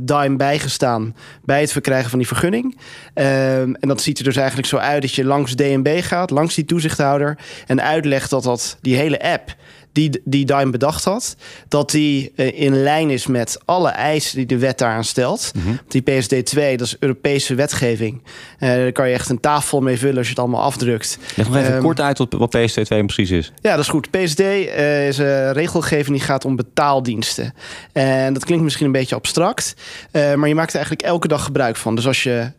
Dime 0.00 0.36
bijgestaan 0.36 1.14
bij 1.44 1.60
het 1.60 1.72
verkrijgen 1.72 2.10
van 2.10 2.18
die 2.18 2.28
vergunning. 2.28 2.76
Uh, 3.14 3.60
en 3.60 3.78
dat 3.80 4.00
ziet 4.00 4.18
er 4.18 4.24
dus 4.24 4.36
eigenlijk 4.36 4.68
zo 4.68 4.76
uit 4.76 5.02
dat 5.02 5.12
je 5.12 5.24
langs 5.24 5.54
DNB 5.54 6.02
gaat, 6.02 6.30
langs 6.30 6.54
die 6.54 6.64
toezichthouder 6.64 7.38
en 7.66 7.82
uitlegt 7.82 8.30
dat 8.30 8.42
dat 8.42 8.78
die 8.80 8.96
hele 8.96 9.22
app 9.22 9.54
die, 9.96 10.20
die 10.24 10.44
Dime 10.44 10.70
bedacht 10.70 11.04
had, 11.04 11.36
dat 11.68 11.90
die 11.90 12.32
uh, 12.36 12.60
in 12.60 12.82
lijn 12.82 13.10
is 13.10 13.26
met 13.26 13.58
alle 13.64 13.88
eisen 13.88 14.36
die 14.36 14.46
de 14.46 14.58
wet 14.58 14.78
daaraan 14.78 15.04
stelt. 15.04 15.52
Mm 15.54 15.62
-hmm. 15.62 15.78
Die 15.88 16.02
PSD2, 16.02 16.58
dat 16.76 16.80
is 16.80 16.96
Europese 16.98 17.54
wetgeving. 17.54 18.22
Uh, 18.60 18.68
daar 18.68 18.92
kan 18.92 19.08
je 19.08 19.14
echt 19.14 19.28
een 19.28 19.40
tafel 19.40 19.80
mee 19.80 19.98
vullen 19.98 20.16
als 20.16 20.24
je 20.26 20.32
het 20.32 20.38
allemaal 20.38 20.62
afdrukt. 20.62 21.18
Leg 21.36 21.48
nog 21.48 21.56
even 21.56 21.74
um, 21.74 21.82
kort 21.82 22.00
uit 22.00 22.18
wat 22.18 22.56
PSD2 22.56 22.86
precies 22.86 23.30
is. 23.30 23.52
Ja, 23.60 23.70
dat 23.70 23.80
is 23.84 23.88
goed. 23.88 24.10
PSD 24.10 24.40
uh, 24.40 25.08
is 25.08 25.18
een 25.18 25.52
regelgeving 25.52 26.16
die 26.16 26.26
gaat 26.26 26.44
om 26.44 26.56
betaaldiensten. 26.56 27.54
En 27.92 28.32
dat 28.32 28.44
klinkt 28.44 28.64
misschien 28.64 28.86
een 28.86 28.92
beetje 28.92 29.14
abstract, 29.14 29.74
maar 30.12 30.48
je 30.48 30.54
maakt 30.54 30.70
er 30.70 30.76
eigenlijk 30.76 31.02
elke 31.02 31.28
dag 31.28 31.44
gebruik 31.44 31.76
van. 31.76 31.94
Dus 31.94 32.06
als 32.06 32.22
je 32.22 32.52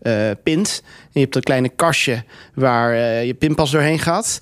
pint 0.43 0.83
je 1.11 1.23
hebt 1.23 1.35
een 1.35 1.41
kleine 1.41 1.69
kastje 1.69 2.23
waar 2.53 2.95
je 3.23 3.33
pinpas 3.33 3.71
doorheen 3.71 3.99
gaat. 3.99 4.41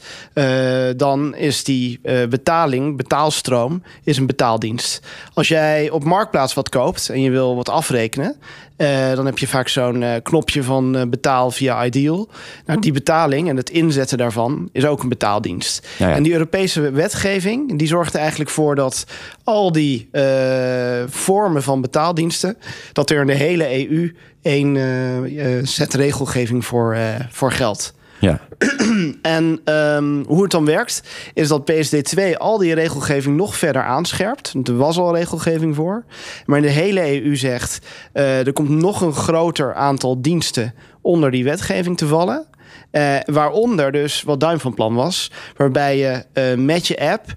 Dan 0.98 1.36
is 1.36 1.63
die 1.63 2.00
uh, 2.03 2.24
betaalstroom, 2.94 3.84
is 4.04 4.18
een 4.18 4.25
betaaldienst. 4.25 5.01
Als 5.34 5.48
jij 5.48 5.89
op 5.89 6.04
Marktplaats 6.04 6.54
wat 6.54 6.70
koopt 6.70 7.10
en 7.10 7.22
je 7.22 7.30
wil 7.30 7.56
wat 7.56 7.70
afrekenen... 7.70 8.36
Uh, 8.77 9.13
dan 9.13 9.25
heb 9.25 9.38
je 9.38 9.48
vaak 9.48 9.68
zo'n 9.68 10.01
uh, 10.01 10.13
knopje 10.24 10.63
van 10.63 10.96
uh, 10.96 11.01
betaal 11.08 11.51
via 11.51 11.86
Ideal. 11.86 12.30
Nou, 12.65 12.80
die 12.80 12.92
betaling 12.92 13.50
en 13.50 13.58
het 13.58 13.70
inzetten 13.70 14.18
daarvan 14.18 14.70
is 14.72 14.86
ook 14.86 15.04
een 15.04 15.10
betaaldienst. 15.10 15.88
Ja, 15.98 16.08
ja. 16.08 16.15
En 16.15 16.24
die 16.24 16.32
Europese 16.34 16.92
wetgeving 16.92 17.77
die 17.77 17.88
zorgt 17.88 18.13
er 18.13 18.20
eigenlijk 18.20 18.50
voor 18.50 18.75
dat 18.75 19.06
al 19.44 19.72
die 19.72 20.10
vormen 21.08 21.63
van 21.63 21.82
betaaldiensten, 21.82 22.58
dat 22.94 23.10
er 23.10 23.22
in 23.22 23.27
de 23.27 23.34
hele 23.34 23.89
EU 23.89 24.15
één 24.42 24.77
set 25.68 25.94
regelgeving 25.94 26.65
voor, 26.65 26.98
voor 27.30 27.51
geldt. 27.51 27.94
Ja. 28.19 28.39
en 29.22 29.62
um, 29.65 30.24
hoe 30.27 30.41
het 30.41 30.51
dan 30.51 30.65
werkt, 30.65 31.03
is 31.34 31.48
dat 31.48 31.72
PSD2 31.72 32.38
al 32.38 32.57
die 32.57 32.74
regelgeving 32.74 33.38
nog 33.38 33.55
verder 33.55 33.84
aanscherpt. 33.84 34.53
Er 34.63 34.77
was 34.77 34.98
al 34.98 35.15
regelgeving 35.15 35.75
voor. 35.75 36.03
Maar 36.45 36.57
in 36.57 36.63
de 36.63 36.69
hele 36.69 37.24
EU 37.24 37.36
zegt, 37.36 37.86
uh, 38.13 38.48
er 38.48 38.53
komt 38.53 38.69
nog 38.69 39.01
een 39.01 39.13
groter 39.13 39.74
aantal 39.74 40.22
diensten 40.22 40.74
onder 41.01 41.31
die 41.31 41.43
wetgeving 41.43 41.98
te 41.98 42.07
vallen. 42.07 42.45
Uh, 42.91 43.15
waaronder 43.25 43.91
dus 43.91 44.24
wat 44.24 44.39
Duim 44.39 44.60
van 44.60 44.74
plan 44.74 44.93
was, 44.93 45.31
waarbij 45.55 45.98
je 45.98 46.24
uh, 46.34 46.65
met 46.65 46.88
je 46.88 47.00
app 47.00 47.34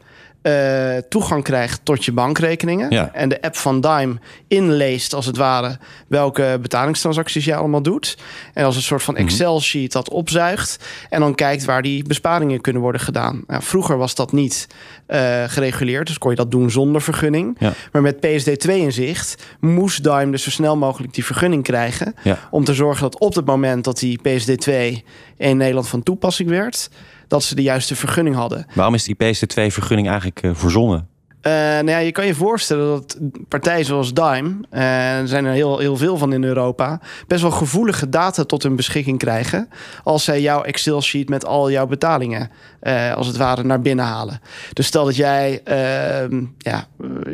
uh, 0.49 0.97
toegang 1.09 1.45
krijgt 1.45 1.81
tot 1.83 2.05
je 2.05 2.13
bankrekeningen. 2.13 2.91
Ja. 2.91 3.11
En 3.13 3.29
de 3.29 3.43
app 3.43 3.57
van 3.57 3.81
Dime 3.81 4.17
inleest, 4.49 5.15
als 5.15 5.27
het 5.27 5.37
ware, 5.37 5.79
welke 6.07 6.59
betalingstransacties 6.63 7.45
je 7.45 7.55
allemaal 7.55 7.83
doet. 7.83 8.19
En 8.55 8.65
als 8.65 8.77
een 8.77 8.83
soort 8.83 9.03
van 9.03 9.17
Excel-sheet 9.17 9.93
dat 9.93 10.11
opzuigt. 10.11 10.85
En 11.11 11.21
dan 11.21 11.35
kijkt 11.35 11.65
waar 11.65 11.83
die 11.83 12.05
besparingen 12.05 12.61
kunnen 12.61 12.83
worden 12.83 13.01
gedaan. 13.01 13.45
Nou, 13.47 13.63
vroeger 13.63 13.97
was 13.97 14.15
dat 14.15 14.33
niet 14.33 14.67
uh, 15.09 15.45
gereguleerd, 15.47 16.07
dus 16.07 16.19
kon 16.19 16.31
je 16.31 16.37
dat 16.37 16.51
doen 16.51 16.71
zonder 16.71 17.03
vergunning. 17.03 17.57
Ja. 17.59 17.73
Maar 17.93 18.03
met 18.03 18.17
PSD2 18.17 18.71
in 18.71 18.93
zicht 18.93 19.43
moest 19.61 20.05
Dime 20.05 20.31
dus 20.31 20.43
zo 20.43 20.51
snel 20.51 20.77
mogelijk 20.77 21.15
die 21.15 21.25
vergunning 21.25 21.63
krijgen. 21.63 22.15
Ja. 22.23 22.39
Om 22.51 22.65
te 22.65 22.75
zorgen 22.75 23.03
dat 23.03 23.19
op 23.19 23.35
het 23.35 23.47
moment 23.47 23.85
dat 23.85 23.99
die 23.99 24.21
PSD2 24.29 25.03
in 25.37 25.57
Nederland 25.57 25.89
van 25.89 26.03
toepassing 26.03 26.49
werd 26.49 26.89
dat 27.29 27.43
ze 27.43 27.55
de 27.55 27.63
juiste 27.63 27.97
vergunning 27.97 28.37
hadden. 28.37 28.67
Waarom 28.75 28.95
is 28.95 29.05
die 29.05 29.17
PSD2-vergunning 29.17 30.09
eigenlijk 30.09 30.43
uh, 30.43 30.51
verzonnen? 30.55 31.09
Uh, 31.43 31.53
nou 31.53 31.91
ja, 31.91 31.99
je 31.99 32.13
kan 32.13 32.27
je 32.27 32.35
voorstellen 32.35 32.87
dat 32.87 33.19
partijen 33.49 33.85
zoals 33.85 34.15
Dime, 34.15 34.55
uh, 34.73 35.19
er 35.19 35.29
zijn 35.29 35.45
er 35.45 35.53
heel, 35.53 35.79
heel 35.79 35.97
veel 35.97 36.17
van 36.17 36.33
in 36.33 36.45
Europa, 36.45 37.01
best 37.27 37.43
wel 37.43 37.51
gevoelige 37.51 38.09
data 38.09 38.45
tot 38.45 38.63
hun 38.63 38.77
beschikking 38.77 39.19
krijgen. 39.19 39.69
Als 40.05 40.25
zij 40.25 40.41
jouw 40.41 40.63
Excel-sheet 40.63 41.29
met 41.29 41.45
al 41.45 41.71
jouw 41.71 41.87
betalingen, 41.87 42.51
uh, 42.83 43.15
als 43.15 43.27
het 43.27 43.37
ware, 43.37 43.65
naar 43.65 43.81
binnen 43.81 44.05
halen. 44.05 44.41
Dus 44.73 44.87
stel 44.87 45.05
dat 45.05 45.17
jij, 45.17 45.61
ehm, 45.65 46.45
ja, 46.59 46.87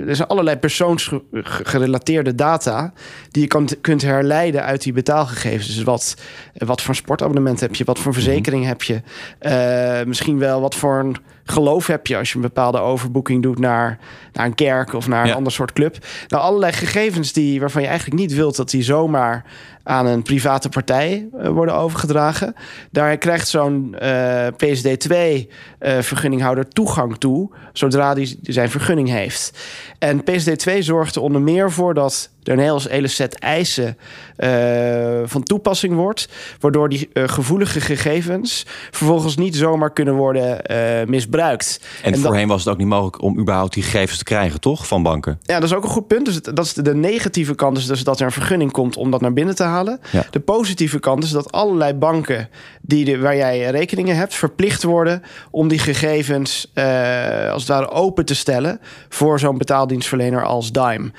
er 0.06 0.16
zijn 0.16 0.28
allerlei 0.28 0.56
persoonsgerelateerde 0.56 2.34
data 2.34 2.92
die 3.30 3.42
je 3.42 3.48
kan, 3.48 3.68
kunt 3.80 4.02
herleiden 4.02 4.64
uit 4.64 4.82
die 4.82 4.92
betaalgegevens. 4.92 5.66
Dus 5.66 5.82
wat, 5.82 6.16
wat 6.54 6.82
voor 6.82 6.94
sportabonnement 6.94 7.60
heb 7.60 7.74
je, 7.74 7.84
wat 7.84 7.98
voor 7.98 8.12
verzekering 8.12 8.64
heb 8.64 8.82
je, 8.82 9.02
misschien 10.06 10.38
wel 10.38 10.60
wat 10.60 10.74
voor 10.74 10.98
een 10.98 11.16
geloof 11.44 11.86
heb 11.86 12.06
je 12.06 12.16
als 12.16 12.28
je 12.28 12.36
een 12.36 12.40
bepaalde 12.40 12.78
overboeking 12.78 13.42
doet 13.42 13.58
naar, 13.58 13.98
naar 14.32 14.46
een 14.46 14.54
kerk 14.54 14.92
of 14.92 15.08
naar 15.08 15.24
een 15.24 15.34
ander 15.34 15.52
soort 15.52 15.72
club. 15.72 15.96
Nou, 16.28 16.42
allerlei 16.42 16.72
gegevens 16.72 17.32
die, 17.32 17.60
waarvan 17.60 17.82
je 17.82 17.88
eigenlijk 17.88 18.20
niet 18.20 18.34
wilt 18.34 18.56
dat 18.56 18.70
die 18.70 18.82
zomaar 18.82 19.44
aan 19.84 20.06
een 20.06 20.22
private 20.22 20.68
partij 20.68 21.28
uh, 21.34 21.48
worden 21.48 21.74
overgedragen. 21.74 22.54
Daar 22.90 23.18
krijgt 23.18 23.48
zo'n 23.48 23.96
uh, 24.02 24.46
PSD2-vergunninghouder 24.46 26.64
uh, 26.64 26.70
toegang 26.70 27.18
toe, 27.18 27.50
zodra 27.72 28.12
hij 28.12 28.36
zijn 28.42 28.70
vergunning 28.70 29.08
heeft. 29.08 29.58
En 29.98 30.20
PSD2 30.20 30.78
zorgt 30.78 31.16
er 31.16 31.22
onder 31.22 31.40
meer 31.40 31.72
voor 31.72 31.94
dat 31.94 32.32
er 32.42 32.58
een 32.58 32.80
hele 32.90 33.08
set 33.08 33.38
eisen 33.38 33.98
uh, 34.38 35.20
van 35.24 35.42
toepassing 35.42 35.94
wordt, 35.94 36.28
waardoor 36.60 36.88
die 36.88 37.08
gevoelige 37.12 37.80
gegevens 37.80 38.66
vervolgens 38.90 39.36
niet 39.36 39.56
zomaar 39.56 39.92
kunnen 39.92 40.14
worden 40.14 40.62
misbruikt. 41.10 41.80
En, 42.02 42.12
en 42.12 42.18
voorheen 42.18 42.48
was 42.48 42.64
het 42.64 42.72
ook 42.72 42.78
niet 42.78 42.88
mogelijk 42.88 43.22
om 43.22 43.38
überhaupt 43.38 43.74
die 43.74 43.82
gegevens 43.82 44.18
te 44.18 44.24
krijgen, 44.24 44.60
toch, 44.60 44.86
van 44.86 45.02
banken? 45.02 45.38
Ja, 45.42 45.60
dat 45.60 45.70
is 45.70 45.76
ook 45.76 45.84
een 45.84 45.90
goed 45.90 46.06
punt. 46.06 46.24
Dus 46.24 46.42
dat 46.42 46.64
is 46.64 46.72
de 46.72 46.94
negatieve 46.94 47.54
kant, 47.54 47.78
is 47.78 47.86
dus 47.86 48.04
dat 48.04 48.20
er 48.20 48.26
een 48.26 48.32
vergunning 48.32 48.72
komt 48.72 48.96
om 48.96 49.10
dat 49.10 49.20
naar 49.20 49.32
binnen 49.32 49.54
te 49.54 49.62
halen. 49.62 49.73
Ja. 49.82 50.24
De 50.30 50.40
positieve 50.40 50.98
kant 50.98 51.24
is 51.24 51.30
dat 51.30 51.52
allerlei 51.52 51.92
banken 51.92 52.48
die 52.80 53.04
de, 53.04 53.18
waar 53.18 53.36
jij 53.36 53.70
rekeningen 53.70 54.16
hebt, 54.16 54.34
verplicht 54.34 54.82
worden 54.82 55.22
om 55.50 55.68
die 55.68 55.78
gegevens 55.78 56.72
als 57.50 57.62
het 57.62 57.68
ware 57.68 57.90
open 57.90 58.24
te 58.24 58.34
stellen 58.34 58.80
voor 59.08 59.38
zo'n 59.38 59.58
betaaldienstverlener 59.58 60.44
als 60.44 60.72
Dime. 60.72 61.10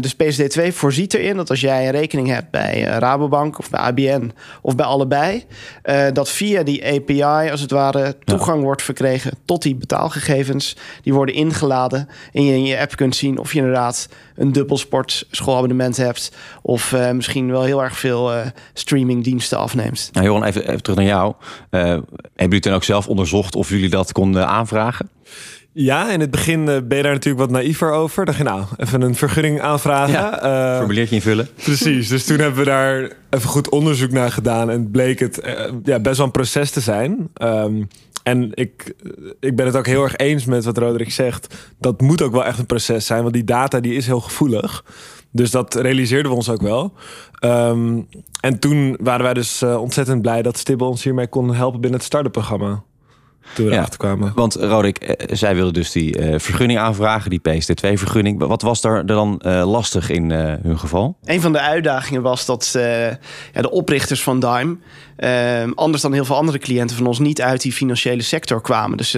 dus 0.00 0.14
PSD2 0.14 0.68
voorziet 0.68 1.14
erin 1.14 1.36
dat 1.36 1.50
als 1.50 1.60
jij 1.60 1.84
een 1.84 1.90
rekening 1.92 2.28
hebt 2.28 2.50
bij 2.50 2.86
uh, 2.86 2.96
Rabobank 2.96 3.58
of 3.58 3.70
bij 3.70 3.80
ABN 3.80 4.32
of 4.62 4.76
bij 4.76 4.86
allebei, 4.86 5.44
uh, 5.84 6.06
dat 6.12 6.28
via 6.28 6.62
die 6.62 6.86
API 6.86 7.50
als 7.50 7.60
het 7.60 7.70
ware 7.70 8.16
toegang 8.24 8.58
ja. 8.58 8.64
wordt 8.64 8.82
verkregen 8.82 9.32
tot 9.44 9.62
die 9.62 9.74
betaalgegevens. 9.74 10.76
Die 11.02 11.14
worden 11.14 11.34
ingeladen 11.34 12.08
en 12.32 12.44
je 12.44 12.54
in 12.54 12.64
je 12.64 12.78
app 12.78 12.96
kunt 12.96 13.16
zien 13.16 13.38
of 13.38 13.52
je 13.52 13.58
inderdaad 13.58 14.08
een 14.36 14.52
dubbelsport 14.52 15.26
schoolabonnement 15.30 15.96
hebt 15.96 16.32
of 16.62 16.92
uh, 16.92 17.10
misschien 17.10 17.50
wel 17.50 17.62
heel 17.62 17.71
erg 17.80 17.98
veel 17.98 18.32
streamingdiensten 18.72 19.58
afneemt. 19.58 20.10
Nou, 20.12 20.26
Johan, 20.26 20.44
even, 20.44 20.82
terug 20.82 20.98
naar 20.98 21.06
jou. 21.06 21.34
hebben 21.70 22.06
jullie 22.34 22.60
toen 22.60 22.72
ook 22.72 22.84
zelf 22.84 23.08
onderzocht 23.08 23.54
of 23.54 23.68
jullie 23.68 23.88
dat 23.88 24.12
konden 24.12 24.46
aanvragen? 24.46 25.10
Ja, 25.74 26.10
in 26.10 26.20
het 26.20 26.30
begin 26.30 26.64
ben 26.64 26.96
je 26.96 27.02
daar 27.02 27.12
natuurlijk 27.12 27.44
wat 27.44 27.50
naïver 27.50 27.92
over. 27.92 28.24
Dacht 28.24 28.38
je, 28.38 28.44
nou, 28.44 28.64
even 28.76 29.02
een 29.02 29.14
vergunning 29.14 29.60
aanvragen. 29.60 30.12
Ja, 30.12 30.72
uh, 30.72 30.78
formuliertje 30.78 31.14
invullen. 31.14 31.48
Precies, 31.54 32.08
dus 32.08 32.24
toen 32.24 32.38
hebben 32.38 32.58
we 32.58 32.64
daar 32.64 33.12
even 33.30 33.48
goed 33.48 33.68
onderzoek 33.68 34.10
naar 34.10 34.30
gedaan. 34.30 34.70
En 34.70 34.90
bleek 34.90 35.18
het 35.18 35.46
uh, 35.46 35.52
ja, 35.84 36.00
best 36.00 36.16
wel 36.16 36.26
een 36.26 36.32
proces 36.32 36.70
te 36.70 36.80
zijn. 36.80 37.30
Um, 37.42 37.88
en 38.22 38.50
ik, 38.54 38.94
ik 39.40 39.56
ben 39.56 39.66
het 39.66 39.76
ook 39.76 39.86
heel 39.86 40.02
erg 40.02 40.16
eens 40.16 40.44
met 40.44 40.64
wat 40.64 40.78
Roderick 40.78 41.10
zegt. 41.10 41.54
Dat 41.78 42.00
moet 42.00 42.22
ook 42.22 42.32
wel 42.32 42.44
echt 42.44 42.58
een 42.58 42.66
proces 42.66 43.06
zijn, 43.06 43.22
want 43.22 43.34
die 43.34 43.44
data 43.44 43.80
die 43.80 43.94
is 43.94 44.06
heel 44.06 44.20
gevoelig. 44.20 44.84
Dus 45.30 45.50
dat 45.50 45.74
realiseerden 45.74 46.30
we 46.30 46.36
ons 46.36 46.48
ook 46.48 46.62
wel. 46.62 46.92
Um, 47.44 48.06
en 48.40 48.58
toen 48.58 48.96
waren 49.00 49.24
wij 49.24 49.34
dus 49.34 49.62
uh, 49.62 49.80
ontzettend 49.80 50.22
blij 50.22 50.42
dat 50.42 50.58
Stibbe 50.58 50.84
ons 50.84 51.04
hiermee 51.04 51.28
kon 51.28 51.54
helpen 51.54 51.80
binnen 51.80 51.98
het 51.98 52.08
start 52.08 52.32
programma 52.32 52.82
toen 53.54 53.66
we 53.66 53.72
ja, 53.72 53.88
kwamen. 53.96 54.32
Want 54.34 54.54
Roderick, 54.54 54.98
eh, 54.98 55.36
zij 55.36 55.54
wilden 55.54 55.72
dus 55.72 55.92
die 55.92 56.18
uh, 56.18 56.38
vergunning 56.38 56.78
aanvragen, 56.78 57.30
die 57.30 57.40
PSD2-vergunning. 57.40 58.38
Wat 58.38 58.62
was 58.62 58.80
daar 58.80 59.06
dan 59.06 59.42
uh, 59.46 59.70
lastig 59.70 60.10
in 60.10 60.30
hun 60.30 60.78
geval? 60.78 61.16
Een 61.24 61.40
van 61.40 61.52
de 61.52 61.60
uitdagingen 61.60 62.22
was 62.22 62.46
dat 62.46 62.70
ja, 63.52 63.62
de 63.62 63.70
oprichters 63.70 64.22
van 64.22 64.40
Dime, 64.40 64.76
anders 65.74 66.02
dan 66.02 66.12
heel 66.12 66.24
veel 66.24 66.36
andere 66.36 66.58
cliënten 66.58 66.96
van 66.96 67.06
ons, 67.06 67.18
niet 67.18 67.42
uit 67.42 67.62
die 67.62 67.72
financiële 67.72 68.22
sector 68.22 68.60
kwamen. 68.60 68.96
Dus 68.96 69.16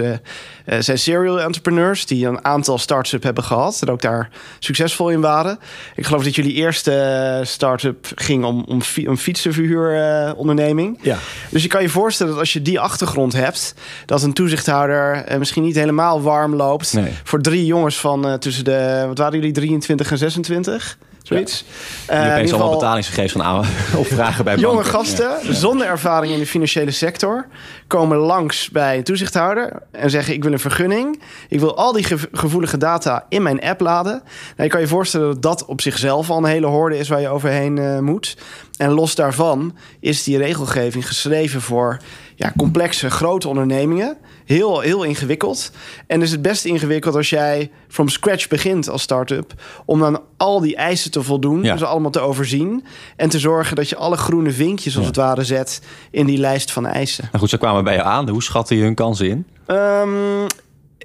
ze 0.67 0.81
zijn 0.81 0.99
serial 0.99 1.41
entrepreneurs 1.41 2.05
die 2.05 2.27
een 2.27 2.45
aantal 2.45 2.77
start-up 2.77 3.23
hebben 3.23 3.43
gehad 3.43 3.81
en 3.81 3.89
ook 3.89 4.01
daar 4.01 4.29
succesvol 4.59 5.09
in 5.09 5.21
waren. 5.21 5.59
Ik 5.95 6.05
geloof 6.05 6.23
dat 6.23 6.35
jullie 6.35 6.53
eerste 6.53 7.41
start-up 7.43 8.11
ging 8.15 8.43
om, 8.43 8.63
om 8.67 8.81
een 8.95 9.17
fietsenverhuuronderneming. 9.17 10.99
ja. 11.01 11.17
Dus 11.49 11.63
je 11.63 11.69
kan 11.69 11.81
je 11.81 11.89
voorstellen 11.89 12.31
dat 12.31 12.41
als 12.41 12.53
je 12.53 12.61
die 12.61 12.79
achtergrond 12.79 13.33
hebt, 13.33 13.73
dat 14.05 14.23
een 14.23 14.33
toezichthouder 14.33 15.31
uh, 15.31 15.37
misschien 15.37 15.63
niet 15.63 15.75
helemaal 15.75 16.21
warm 16.21 16.55
loopt. 16.55 16.93
Nee. 16.93 17.11
Voor 17.23 17.41
drie 17.41 17.65
jongens 17.65 17.99
van 17.99 18.27
uh, 18.27 18.33
tussen 18.33 18.63
de, 18.63 19.03
wat 19.07 19.17
waren 19.17 19.35
jullie, 19.39 19.53
23 19.53 20.11
en 20.11 20.17
26? 20.17 20.97
Zoiets. 21.27 21.65
Ja. 22.07 22.25
Uh, 22.25 22.33
opeens 22.33 22.51
allemaal 22.53 22.71
betalingsgegevens 22.71 23.43
van 23.43 23.65
opvragen 24.01 24.43
bij 24.43 24.55
Jonge 24.55 24.73
banken. 24.73 24.91
gasten, 24.91 25.29
ja. 25.43 25.53
zonder 25.53 25.87
ervaring 25.87 26.33
in 26.33 26.39
de 26.39 26.45
financiële 26.45 26.91
sector, 26.91 27.47
komen 27.87 28.17
langs 28.17 28.69
bij 28.69 28.97
een 28.97 29.03
toezichthouder 29.03 29.81
en 29.91 30.09
zeggen: 30.09 30.33
Ik 30.33 30.43
wil 30.43 30.51
een 30.51 30.59
vergunning. 30.59 31.21
Ik 31.49 31.59
wil 31.59 31.77
al 31.77 31.91
die 31.91 32.03
ge 32.03 32.17
gevoelige 32.31 32.77
data 32.77 33.25
in 33.29 33.41
mijn 33.41 33.61
app 33.61 33.81
laden. 33.81 34.21
Nou, 34.23 34.63
je 34.63 34.67
kan 34.67 34.81
je 34.81 34.87
voorstellen 34.87 35.41
dat 35.41 35.41
dat 35.57 35.65
op 35.65 35.81
zichzelf 35.81 36.29
al 36.29 36.37
een 36.37 36.45
hele 36.45 36.67
horde 36.67 36.97
is 36.97 37.07
waar 37.07 37.21
je 37.21 37.27
overheen 37.27 37.77
uh, 37.77 37.99
moet. 37.99 38.37
En 38.77 38.91
los 38.91 39.15
daarvan 39.15 39.75
is 39.99 40.23
die 40.23 40.37
regelgeving 40.37 41.07
geschreven 41.07 41.61
voor 41.61 41.97
ja, 42.35 42.53
complexe, 42.57 43.09
grote 43.09 43.47
ondernemingen. 43.47 44.17
Heel, 44.45 44.79
heel 44.79 45.03
ingewikkeld. 45.03 45.71
En 46.07 46.21
is 46.21 46.31
het 46.31 46.41
best 46.41 46.65
ingewikkeld 46.65 47.15
als 47.15 47.29
jij 47.29 47.71
from 47.87 48.09
scratch 48.09 48.47
begint 48.47 48.89
als 48.89 49.01
start-up... 49.01 49.53
om 49.85 49.99
dan 49.99 50.21
al 50.37 50.59
die 50.59 50.75
eisen 50.75 51.11
te 51.11 51.23
voldoen, 51.23 51.63
ja. 51.63 51.77
ze 51.77 51.85
allemaal 51.85 52.11
te 52.11 52.19
overzien... 52.19 52.85
en 53.15 53.29
te 53.29 53.39
zorgen 53.39 53.75
dat 53.75 53.89
je 53.89 53.95
alle 53.95 54.17
groene 54.17 54.51
vinkjes, 54.51 54.93
als 54.93 55.01
ja. 55.01 55.09
het 55.09 55.19
ware, 55.19 55.43
zet... 55.43 55.81
in 56.11 56.25
die 56.25 56.37
lijst 56.37 56.71
van 56.71 56.85
eisen. 56.85 57.23
Nou 57.23 57.39
goed, 57.39 57.49
ze 57.49 57.57
kwamen 57.57 57.83
bij 57.83 57.95
je 57.95 58.03
aan. 58.03 58.29
Hoe 58.29 58.43
schatten 58.43 58.75
je 58.75 58.83
hun 58.83 58.95
kansen 58.95 59.29
in? 59.29 59.47
Um, 59.67 60.47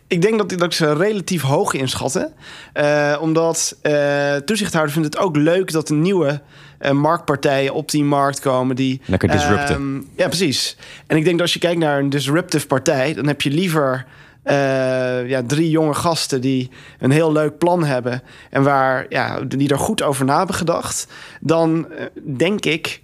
ik 0.06 0.22
denk 0.22 0.38
dat, 0.38 0.48
dat 0.48 0.62
ik 0.62 0.72
ze 0.72 0.92
relatief 0.92 1.42
hoog 1.42 1.72
inschatten. 1.72 2.32
Uh, 2.74 3.16
omdat 3.20 3.76
uh, 3.82 4.34
toezichthouder 4.34 4.92
vindt 4.92 5.14
het 5.14 5.24
ook 5.24 5.36
leuk 5.36 5.72
dat 5.72 5.88
een 5.88 6.00
nieuwe 6.00 6.40
uh, 6.80 6.90
marktpartijen 6.90 7.74
op 7.74 7.90
die 7.90 8.04
markt 8.04 8.40
komen. 8.40 8.76
Die, 8.76 9.00
Lekker 9.04 9.28
disrupten. 9.28 9.94
Uh, 9.94 10.02
ja, 10.16 10.26
precies. 10.26 10.76
En 11.06 11.16
ik 11.16 11.24
denk 11.24 11.34
dat 11.34 11.42
als 11.42 11.52
je 11.52 11.58
kijkt 11.58 11.78
naar 11.80 11.98
een 11.98 12.10
disruptive 12.10 12.66
partij, 12.66 13.14
dan 13.14 13.26
heb 13.26 13.42
je 13.42 13.50
liever. 13.50 14.06
Uh, 14.44 15.28
ja, 15.28 15.42
drie 15.46 15.70
jonge 15.70 15.94
gasten 15.94 16.40
die 16.40 16.70
een 16.98 17.10
heel 17.10 17.32
leuk 17.32 17.58
plan 17.58 17.84
hebben 17.84 18.22
en 18.50 18.62
waar 18.62 19.06
ja, 19.08 19.40
die 19.40 19.68
er 19.68 19.78
goed 19.78 20.02
over 20.02 20.24
na 20.24 20.36
hebben 20.38 20.54
gedacht, 20.54 21.06
dan 21.40 21.86
uh, 21.90 22.04
denk 22.36 22.64
ik 22.64 23.02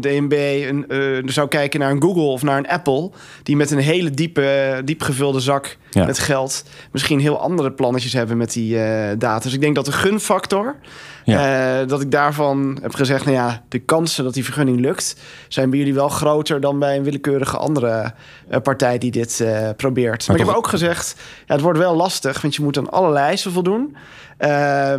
DNB 0.00 0.32
een, 0.68 1.22
zou 1.26 1.48
kijken 1.48 1.80
naar 1.80 1.90
een 1.90 2.02
Google 2.02 2.22
of 2.22 2.42
naar 2.42 2.58
een 2.58 2.68
Apple, 2.68 3.10
die 3.42 3.56
met 3.56 3.70
een 3.70 3.78
hele 3.78 4.10
diepe, 4.10 4.80
diep 4.84 5.02
gevulde 5.02 5.40
zak 5.40 5.76
ja. 5.90 6.04
met 6.04 6.18
geld 6.18 6.64
misschien 6.90 7.20
heel 7.20 7.40
andere 7.40 7.72
plannetjes 7.72 8.12
hebben 8.12 8.36
met 8.36 8.52
die 8.52 8.76
data. 9.16 9.38
Dus 9.38 9.52
ik 9.52 9.60
denk 9.60 9.74
dat 9.74 9.84
de 9.84 9.92
gunfactor, 9.92 10.76
ja. 11.24 11.84
dat 11.84 12.00
ik 12.00 12.10
daarvan 12.10 12.78
heb 12.82 12.94
gezegd, 12.94 13.24
nou 13.24 13.36
ja, 13.36 13.62
de 13.68 13.78
kansen 13.78 14.24
dat 14.24 14.34
die 14.34 14.44
vergunning 14.44 14.80
lukt, 14.80 15.16
zijn 15.48 15.70
bij 15.70 15.78
jullie 15.78 15.94
wel 15.94 16.08
groter 16.08 16.60
dan 16.60 16.78
bij 16.78 16.96
een 16.96 17.04
willekeurige 17.04 17.56
andere 17.56 18.14
partij 18.62 18.98
die 18.98 19.10
dit 19.10 19.44
probeert. 19.76 20.18
Maar, 20.18 20.36
maar 20.36 20.46
ik 20.46 20.46
heb 20.46 20.56
ook 20.56 20.68
gezegd, 20.68 21.16
ja, 21.46 21.52
het 21.54 21.62
wordt 21.62 21.78
wel 21.78 21.94
lastig, 21.94 22.42
want 22.42 22.54
je 22.54 22.62
moet 22.62 22.78
aan 22.78 22.90
allerlei 22.90 23.26
eisen 23.26 23.52
voldoen. 23.52 23.96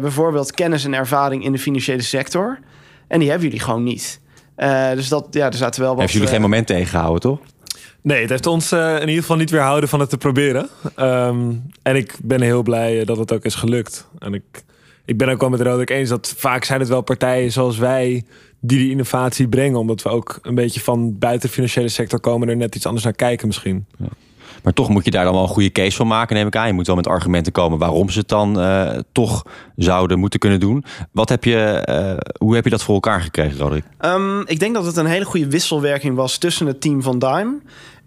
bijvoorbeeld 0.02 0.52
kennis 0.52 0.86
en 0.86 0.94
ervaring 0.94 1.44
in 1.44 1.52
de 1.52 1.60
financiële 1.60 2.02
sector. 2.02 2.60
En 3.08 3.20
die 3.20 3.30
hebben 3.30 3.48
jullie 3.48 3.64
gewoon 3.64 3.84
niet. 3.84 4.20
dus 4.96 5.08
dat, 5.08 5.28
ja, 5.32 5.46
er 5.46 5.54
zaten 5.54 5.82
wel 5.82 5.92
wat... 5.92 6.00
Heeft 6.00 6.14
jullie 6.14 6.28
geen 6.28 6.42
moment 6.42 6.68
tegengehouden, 6.68 7.22
toch? 7.22 7.40
Nee, 8.06 8.22
het 8.22 8.30
heeft 8.30 8.46
ons 8.46 8.72
uh, 8.72 8.94
in 8.94 9.08
ieder 9.08 9.22
geval 9.22 9.38
niet 9.38 9.50
weerhouden 9.50 9.90
van 9.90 10.00
het 10.00 10.10
te 10.10 10.18
proberen. 10.18 10.70
Um, 11.00 11.64
en 11.82 11.96
ik 11.96 12.16
ben 12.24 12.42
heel 12.42 12.64
blij 12.64 13.06
dat 13.06 13.18
het 13.18 13.32
ook 13.34 13.46
is 13.46 13.56
gelukt. 13.56 14.08
En 14.20 14.34
ik, 14.34 14.64
ik 15.06 15.18
ben 15.18 15.30
ook 15.30 15.40
wel 15.40 15.50
met 15.50 15.62
Roderick 15.62 15.90
eens 15.90 16.10
dat 16.10 16.34
vaak 16.38 16.64
zijn 16.64 16.80
het 16.80 16.90
wel 16.90 17.02
partijen 17.02 17.52
zoals 17.52 17.78
wij 17.78 18.24
die 18.60 18.78
die 18.78 18.92
innovatie 18.92 19.48
brengen. 19.48 19.80
Omdat 19.80 20.02
we 20.02 20.10
ook 20.10 20.40
een 20.42 20.56
beetje 20.56 20.80
van 20.80 21.18
buiten 21.18 21.48
de 21.48 21.54
financiële 21.54 21.88
sector 21.88 22.20
komen 22.20 22.50
er 22.50 22.56
net 22.56 22.76
iets 22.76 22.86
anders 22.86 23.04
naar 23.04 23.14
kijken 23.14 23.48
misschien. 23.48 23.86
Ja. 23.98 24.08
Maar 24.64 24.74
toch 24.74 24.90
moet 24.90 25.06
je 25.06 25.12
daar 25.12 25.24
dan 25.24 25.34
wel 25.34 25.42
een 25.42 25.48
goede 25.48 25.72
case 25.72 25.98
van 25.98 26.08
maken, 26.08 26.36
neem 26.36 26.48
ik 26.48 26.56
aan. 26.56 26.68
Je 26.68 26.74
moet 26.74 26.88
wel 26.88 26.96
met 26.96 27.08
argumenten 27.08 27.52
komen 27.52 27.78
waarom 27.78 28.10
ze 28.10 28.20
het 28.20 28.28
dan 28.28 28.60
uh, 28.60 28.90
toch 29.12 29.46
zouden 29.76 30.20
moeten 30.20 30.40
kunnen 30.40 30.60
doen. 30.60 30.86
Wat 31.12 31.30
heb 31.30 31.44
je, 31.44 31.86
uh, 31.90 32.32
hoe 32.38 32.56
heb 32.56 32.64
je 32.64 32.70
dat 32.70 32.84
voor 32.84 32.94
elkaar 32.94 33.22
gekregen, 33.22 33.58
Roderick? 33.58 33.84
Um, 34.00 34.48
ik 34.48 34.60
denk 34.60 34.74
dat 34.74 34.86
het 34.86 34.98
een 34.98 35.06
hele 35.06 35.26
goede 35.26 35.48
wisselwerking 35.48 36.16
was 36.16 36.38
tussen 36.38 36.68
het 36.68 36.82
team 36.82 37.02
van 37.02 37.20
Dime 37.20 37.58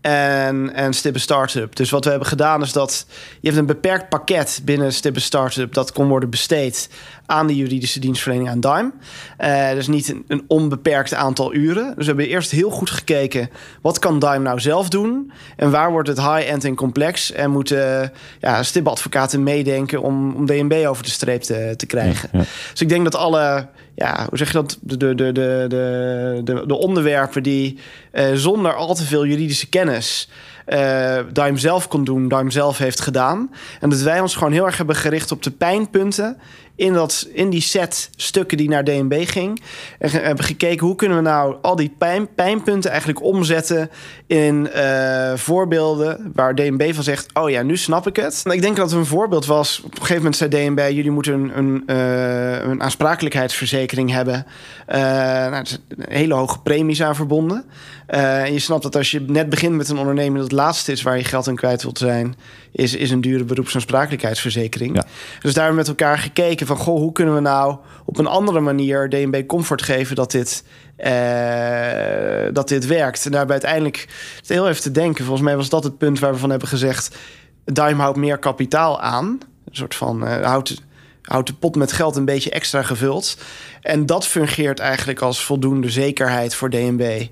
en, 0.00 0.74
en 0.74 0.92
Stibbe 0.92 1.18
Startup. 1.18 1.76
Dus 1.76 1.90
wat 1.90 2.04
we 2.04 2.10
hebben 2.10 2.28
gedaan 2.28 2.62
is 2.62 2.72
dat 2.72 3.06
je 3.40 3.48
hebt 3.48 3.60
een 3.60 3.66
beperkt 3.66 4.08
pakket 4.08 4.60
binnen 4.64 4.92
Stibbe 4.92 5.20
Startup 5.20 5.74
dat 5.74 5.92
kon 5.92 6.08
worden 6.08 6.30
besteed 6.30 6.90
aan 7.28 7.46
de 7.46 7.56
juridische 7.56 8.00
dienstverlening 8.00 8.50
aan 8.50 8.60
Dime. 8.60 8.92
Uh, 9.40 9.70
dus 9.70 9.86
niet 9.86 10.08
een, 10.08 10.24
een, 10.28 10.44
onbeperkt 10.46 11.14
aantal 11.14 11.54
uren. 11.54 11.86
Dus 11.86 11.94
we 11.96 12.04
hebben 12.04 12.28
eerst 12.28 12.50
heel 12.50 12.70
goed 12.70 12.90
gekeken 12.90 13.50
wat 13.82 13.98
kan 13.98 14.18
Dime 14.18 14.38
nou 14.38 14.60
zelf 14.60 14.88
doen 14.88 15.32
en 15.56 15.70
waar 15.70 15.90
wordt 15.90 16.08
het 16.08 16.18
high-end 16.18 16.64
en 16.64 16.74
complex 16.74 17.32
en 17.32 17.50
moeten 17.50 18.12
ja, 18.40 18.62
Stibbe-advocaten 18.62 19.42
meedenken 19.42 20.02
om, 20.02 20.34
om 20.34 20.46
DNB 20.46 20.86
over 20.86 21.04
de 21.04 21.10
streep 21.10 21.42
te, 21.42 21.74
te 21.76 21.86
krijgen. 21.86 22.28
Dus 22.72 22.80
ik 22.80 22.88
denk 22.88 23.04
dat 23.04 23.14
alle 23.14 23.68
ja, 23.98 24.26
hoe 24.28 24.38
zeg 24.38 24.46
je 24.46 24.52
dat? 24.52 24.78
De, 24.80 24.96
de, 24.96 25.14
de, 25.14 25.32
de, 25.32 26.40
de, 26.44 26.64
de 26.66 26.78
onderwerpen 26.78 27.42
die 27.42 27.78
uh, 28.12 28.24
zonder 28.34 28.74
al 28.74 28.94
te 28.94 29.04
veel 29.04 29.26
juridische 29.26 29.68
kennis 29.68 30.28
uh, 30.68 31.18
Dime 31.32 31.58
zelf 31.58 31.88
kon 31.88 32.04
doen, 32.04 32.28
Dime 32.28 32.50
zelf 32.50 32.78
heeft 32.78 33.00
gedaan. 33.00 33.50
En 33.80 33.90
dat 33.90 34.00
wij 34.00 34.20
ons 34.20 34.34
gewoon 34.34 34.52
heel 34.52 34.66
erg 34.66 34.76
hebben 34.76 34.96
gericht 34.96 35.32
op 35.32 35.42
de 35.42 35.50
pijnpunten 35.50 36.36
in, 36.78 36.92
dat, 36.92 37.28
in 37.32 37.50
die 37.50 37.60
set 37.60 38.10
stukken 38.16 38.56
die 38.56 38.68
naar 38.68 38.84
DNB 38.84 39.24
ging. 39.26 39.62
En 39.98 40.10
hebben 40.10 40.44
gekeken 40.44 40.86
hoe 40.86 40.94
kunnen 40.94 41.16
we 41.16 41.22
nou 41.22 41.56
al 41.62 41.76
die 41.76 41.94
pijn, 41.98 42.34
pijnpunten 42.34 42.90
eigenlijk 42.90 43.22
omzetten 43.22 43.90
in 44.26 44.68
uh, 44.76 45.34
voorbeelden 45.34 46.30
waar 46.34 46.54
DNB 46.54 46.94
van 46.94 47.02
zegt: 47.02 47.26
Oh 47.34 47.50
ja, 47.50 47.62
nu 47.62 47.76
snap 47.76 48.06
ik 48.06 48.16
het. 48.16 48.42
Ik 48.44 48.62
denk 48.62 48.76
dat 48.76 48.92
een 48.92 49.06
voorbeeld 49.06 49.46
was. 49.46 49.80
Op 49.84 49.92
een 49.92 49.98
gegeven 49.98 50.16
moment 50.16 50.36
zei 50.36 50.50
DNB: 50.50 50.78
Jullie 50.78 51.10
moeten 51.10 51.32
een, 51.32 51.58
een, 51.58 51.82
uh, 51.86 52.70
een 52.70 52.82
aansprakelijkheidsverzekering 52.82 54.10
hebben. 54.10 54.46
Uh, 54.88 54.96
nou, 54.96 55.54
er 55.54 55.66
zijn 55.66 55.80
hele 55.98 56.34
hoge 56.34 56.60
premies 56.60 57.02
aan 57.02 57.16
verbonden. 57.16 57.64
En 58.08 58.52
je 58.52 58.58
snapt 58.58 58.82
dat 58.82 58.96
als 58.96 59.10
je 59.10 59.20
net 59.20 59.48
begint 59.48 59.74
met 59.74 59.88
een 59.88 59.98
onderneming, 59.98 60.34
dat 60.34 60.50
het 60.50 60.52
laatste 60.52 60.92
is 60.92 61.02
waar 61.02 61.16
je 61.16 61.24
geld 61.24 61.48
aan 61.48 61.56
kwijt 61.56 61.82
wilt 61.82 61.98
zijn, 61.98 62.36
is, 62.72 62.94
is 62.94 63.10
een 63.10 63.20
dure 63.20 63.44
beroepsaansprakelijkheidsverzekering. 63.44 64.96
Ja. 64.96 65.04
Dus 65.40 65.54
daar 65.54 65.64
hebben 65.64 65.84
we 65.84 65.90
met 65.90 66.00
elkaar 66.00 66.18
gekeken 66.18 66.66
van 66.66 66.76
goh, 66.76 66.98
hoe 66.98 67.12
kunnen 67.12 67.34
we 67.34 67.40
nou 67.40 67.76
op 68.04 68.18
een 68.18 68.26
andere 68.26 68.60
manier 68.60 69.08
DNB 69.08 69.46
comfort 69.46 69.82
geven 69.82 70.16
dat 70.16 70.30
dit, 70.30 70.64
uh, 70.98 72.52
dat 72.52 72.68
dit 72.68 72.86
werkt. 72.86 73.24
En 73.24 73.32
daarbij 73.32 73.52
uiteindelijk 73.52 74.08
heel 74.46 74.68
even 74.68 74.82
te 74.82 74.90
denken. 74.90 75.24
Volgens 75.24 75.46
mij 75.46 75.56
was 75.56 75.68
dat 75.68 75.84
het 75.84 75.98
punt 75.98 76.18
waar 76.18 76.32
we 76.32 76.38
van 76.38 76.50
hebben 76.50 76.68
gezegd: 76.68 77.16
Dime 77.64 78.02
houdt 78.02 78.18
meer 78.18 78.38
kapitaal 78.38 79.00
aan. 79.00 79.26
Een 79.64 79.76
soort 79.76 79.94
van 79.94 80.24
uh, 80.24 80.40
houdt, 80.40 80.82
houdt 81.28 81.46
de 81.46 81.54
pot 81.54 81.76
met 81.76 81.92
geld 81.92 82.16
een 82.16 82.24
beetje 82.24 82.50
extra 82.50 82.82
gevuld. 82.82 83.38
En 83.80 84.06
dat 84.06 84.26
fungeert 84.26 84.78
eigenlijk 84.78 85.20
als 85.20 85.44
voldoende 85.44 85.90
zekerheid 85.90 86.54
voor 86.54 86.70
DNB. 86.70 87.26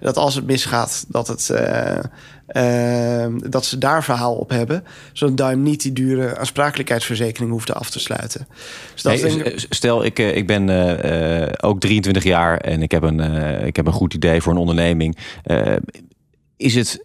Dat 0.00 0.16
als 0.16 0.34
het 0.34 0.46
misgaat, 0.46 1.04
dat 1.08 1.28
het. 1.28 1.48
Uh, 1.52 1.98
uh, 2.48 3.26
dat 3.48 3.64
ze 3.64 3.78
daar 3.78 4.04
verhaal 4.04 4.34
op 4.34 4.50
hebben. 4.50 4.84
Zodat 5.12 5.36
Dime 5.36 5.62
niet 5.62 5.82
die 5.82 5.92
dure 5.92 6.38
aansprakelijkheidsverzekering 6.38 7.50
hoeft 7.50 7.74
af 7.74 7.90
te 7.90 8.00
sluiten. 8.00 8.46
Dus 8.92 9.02
dat 9.02 9.20
hey, 9.20 9.30
denk... 9.30 9.54
Stel, 9.68 10.04
ik, 10.04 10.18
ik 10.18 10.46
ben 10.46 10.68
uh, 10.68 11.48
ook 11.60 11.80
23 11.80 12.24
jaar 12.24 12.58
en 12.58 12.82
ik 12.82 12.90
heb, 12.90 13.02
een, 13.02 13.20
ik 13.66 13.76
heb 13.76 13.86
een 13.86 13.92
goed 13.92 14.14
idee 14.14 14.40
voor 14.40 14.52
een 14.52 14.58
onderneming. 14.58 15.16
is 16.56 16.74
het 16.74 17.04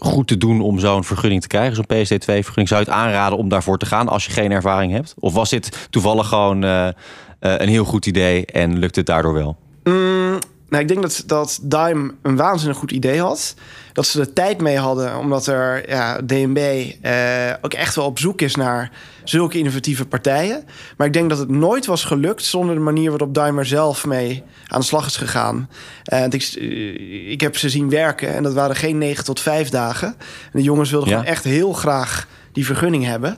goed 0.00 0.26
te 0.26 0.36
doen 0.36 0.60
om 0.60 0.78
zo'n 0.78 1.04
vergunning 1.04 1.42
te 1.42 1.48
krijgen, 1.48 1.74
zo'n 1.74 1.84
PSD2-vergunning? 1.84 2.68
Zou 2.68 2.80
je 2.80 2.86
het 2.86 2.96
aanraden 2.96 3.38
om 3.38 3.48
daarvoor 3.48 3.78
te 3.78 3.86
gaan 3.86 4.08
als 4.08 4.26
je 4.26 4.32
geen 4.32 4.50
ervaring 4.50 4.92
hebt? 4.92 5.14
Of 5.18 5.32
was 5.32 5.50
dit 5.50 5.86
toevallig 5.90 6.28
gewoon 6.28 6.62
een 6.62 7.68
heel 7.68 7.84
goed 7.84 8.06
idee 8.06 8.46
en 8.46 8.78
lukt 8.78 8.96
het 8.96 9.06
daardoor 9.06 9.32
wel? 9.32 9.56
Mm, 9.84 10.38
nou, 10.70 10.82
ik 10.82 10.88
denk 10.88 11.02
dat, 11.02 11.22
dat 11.26 11.58
Dime 11.62 12.14
een 12.22 12.36
waanzinnig 12.36 12.78
goed 12.78 12.92
idee 12.92 13.20
had. 13.20 13.54
Dat 14.00 14.08
ze 14.08 14.20
er 14.20 14.32
tijd 14.32 14.60
mee 14.60 14.78
hadden, 14.78 15.18
omdat 15.18 15.46
er 15.46 15.88
ja, 15.88 16.20
DNB 16.26 16.90
eh, 17.00 17.52
ook 17.60 17.74
echt 17.74 17.94
wel 17.94 18.04
op 18.04 18.18
zoek 18.18 18.40
is 18.40 18.54
naar 18.54 18.90
zulke 19.24 19.58
innovatieve 19.58 20.06
partijen. 20.06 20.64
Maar 20.96 21.06
ik 21.06 21.12
denk 21.12 21.28
dat 21.28 21.38
het 21.38 21.48
nooit 21.48 21.86
was 21.86 22.04
gelukt 22.04 22.44
zonder 22.44 22.74
de 22.74 22.80
manier 22.80 23.10
waarop 23.10 23.34
Dime 23.34 23.64
zelf 23.64 24.06
mee 24.06 24.42
aan 24.66 24.80
de 24.80 24.86
slag 24.86 25.06
is 25.06 25.16
gegaan. 25.16 25.70
Uh, 26.12 26.24
ik, 26.24 26.42
eh, 26.58 27.30
ik 27.30 27.40
heb 27.40 27.56
ze 27.56 27.68
zien 27.68 27.90
werken 27.90 28.34
en 28.34 28.42
dat 28.42 28.52
waren 28.52 28.76
geen 28.76 28.98
9 28.98 29.24
tot 29.24 29.40
5 29.40 29.68
dagen. 29.68 30.08
En 30.08 30.50
de 30.52 30.62
jongens 30.62 30.90
wilden 30.90 31.08
gewoon 31.08 31.24
echt 31.24 31.44
heel 31.44 31.72
graag 31.72 32.26
die 32.52 32.66
vergunning 32.66 33.04
hebben. 33.04 33.36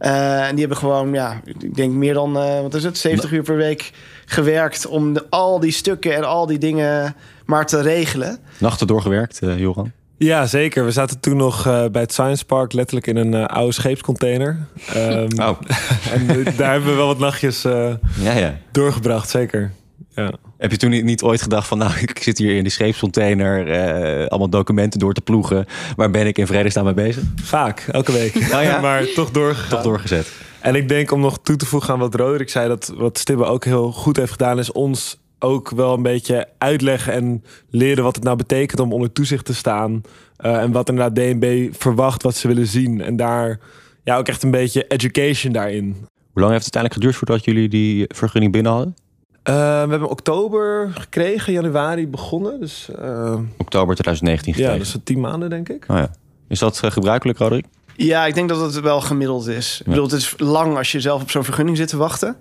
Uh, 0.00 0.46
en 0.46 0.50
die 0.50 0.60
hebben 0.60 0.76
gewoon, 0.76 1.12
ja, 1.12 1.40
ik 1.44 1.74
denk 1.74 1.92
meer 1.92 2.14
dan, 2.14 2.36
uh, 2.36 2.60
wat 2.60 2.74
is 2.74 2.84
het, 2.84 2.98
70 2.98 3.32
uur 3.32 3.42
per 3.42 3.56
week 3.56 3.92
gewerkt 4.26 4.86
om 4.86 5.12
de, 5.12 5.26
al 5.30 5.60
die 5.60 5.72
stukken 5.72 6.14
en 6.14 6.24
al 6.24 6.46
die 6.46 6.58
dingen 6.58 7.14
maar 7.46 7.66
te 7.66 7.80
regelen. 7.80 8.38
Nachten 8.58 8.86
doorgewerkt, 8.86 9.40
uh, 9.42 9.58
Joran? 9.58 9.92
Ja, 10.22 10.46
zeker. 10.46 10.84
We 10.84 10.90
zaten 10.90 11.20
toen 11.20 11.36
nog 11.36 11.66
uh, 11.66 11.84
bij 11.92 12.02
het 12.02 12.12
Science 12.12 12.44
Park, 12.44 12.72
letterlijk 12.72 13.06
in 13.06 13.16
een 13.16 13.32
uh, 13.32 13.44
oude 13.44 13.72
scheepscontainer. 13.72 14.66
Um, 14.96 15.28
oh. 15.36 15.58
en 16.14 16.26
daar 16.56 16.70
hebben 16.70 16.90
we 16.90 16.96
wel 16.96 17.06
wat 17.06 17.18
nachtjes 17.18 17.62
ja, 17.62 17.98
ja. 18.20 18.58
doorgebracht, 18.72 19.30
zeker. 19.30 19.72
Ja. 20.14 20.32
Heb 20.58 20.70
je 20.70 20.76
toen 20.76 20.90
niet, 20.90 21.04
niet, 21.04 21.22
ooit 21.22 21.42
gedacht 21.42 21.68
van, 21.68 21.78
nou, 21.78 21.92
ik 22.08 22.22
zit 22.22 22.38
hier 22.38 22.56
in 22.56 22.62
die 22.62 22.72
scheepscontainer, 22.72 24.28
allemaal 24.28 24.50
documenten 24.50 25.00
door 25.00 25.12
te 25.12 25.20
ploegen. 25.20 25.66
Waar 25.96 26.10
ben 26.10 26.26
ik 26.26 26.38
in 26.38 26.46
vredesnaam 26.46 26.84
mee 26.84 26.94
bezig? 26.94 27.22
Vaak, 27.42 27.84
elke 27.90 28.12
week. 28.12 28.34
Oh 28.34 28.62
ja? 28.62 28.80
maar 28.86 29.06
toch 29.14 29.30
doorgegaan. 29.30 29.68
Toch 29.68 29.82
doorgezet. 29.82 30.32
En 30.60 30.74
ik 30.74 30.88
denk 30.88 31.12
om 31.12 31.20
nog 31.20 31.38
toe 31.42 31.56
te 31.56 31.66
voegen 31.66 31.92
aan 31.92 31.98
wat 31.98 32.14
Roderick 32.14 32.50
zei, 32.50 32.68
dat 32.68 32.92
wat 32.96 33.18
Stibbe 33.18 33.44
ook 33.44 33.64
heel 33.64 33.92
goed 33.92 34.16
heeft 34.16 34.32
gedaan, 34.32 34.58
is 34.58 34.72
ons 34.72 35.21
ook 35.42 35.70
wel 35.70 35.94
een 35.94 36.02
beetje 36.02 36.48
uitleggen 36.58 37.12
en 37.12 37.44
leren 37.70 38.04
wat 38.04 38.14
het 38.14 38.24
nou 38.24 38.36
betekent 38.36 38.80
om 38.80 38.92
onder 38.92 39.12
toezicht 39.12 39.44
te 39.44 39.54
staan. 39.54 40.02
Uh, 40.44 40.62
en 40.62 40.72
wat 40.72 40.88
inderdaad 40.88 41.14
DNB 41.14 41.74
verwacht, 41.74 42.22
wat 42.22 42.34
ze 42.34 42.48
willen 42.48 42.66
zien. 42.66 43.00
En 43.00 43.16
daar 43.16 43.60
ja, 44.04 44.16
ook 44.16 44.28
echt 44.28 44.42
een 44.42 44.50
beetje 44.50 44.86
education 44.86 45.52
daarin. 45.52 45.96
Hoe 46.32 46.40
lang 46.42 46.52
heeft 46.52 46.64
het 46.64 46.74
uiteindelijk 46.74 46.94
geduurd 46.94 47.16
voordat 47.16 47.44
jullie 47.44 47.68
die 47.68 48.04
vergunning 48.08 48.52
binnen 48.52 48.72
hadden? 48.72 48.94
Uh, 49.48 49.54
we 49.84 49.90
hebben 49.90 50.10
oktober 50.10 50.90
gekregen, 50.94 51.52
januari 51.52 52.08
begonnen. 52.08 52.60
Dus, 52.60 52.88
uh, 53.00 53.38
oktober 53.56 53.94
2019 53.94 54.54
gekregen. 54.54 54.78
Ja, 54.78 54.84
dus 54.84 54.96
tien 55.04 55.20
maanden 55.20 55.50
denk 55.50 55.68
ik. 55.68 55.84
Oh 55.88 55.96
ja. 55.96 56.10
Is 56.48 56.58
dat 56.58 56.82
gebruikelijk, 56.84 57.38
Roderick? 57.38 57.66
Ja, 57.96 58.26
ik 58.26 58.34
denk 58.34 58.48
dat 58.48 58.60
het 58.60 58.80
wel 58.80 59.00
gemiddeld 59.00 59.46
is. 59.46 59.78
Ik 59.80 59.86
bedoel, 59.86 60.04
het 60.04 60.12
is 60.12 60.34
lang 60.36 60.76
als 60.76 60.92
je 60.92 61.00
zelf 61.00 61.22
op 61.22 61.30
zo'n 61.30 61.44
vergunning 61.44 61.76
zit 61.76 61.88
te 61.88 61.96
wachten. 61.96 62.36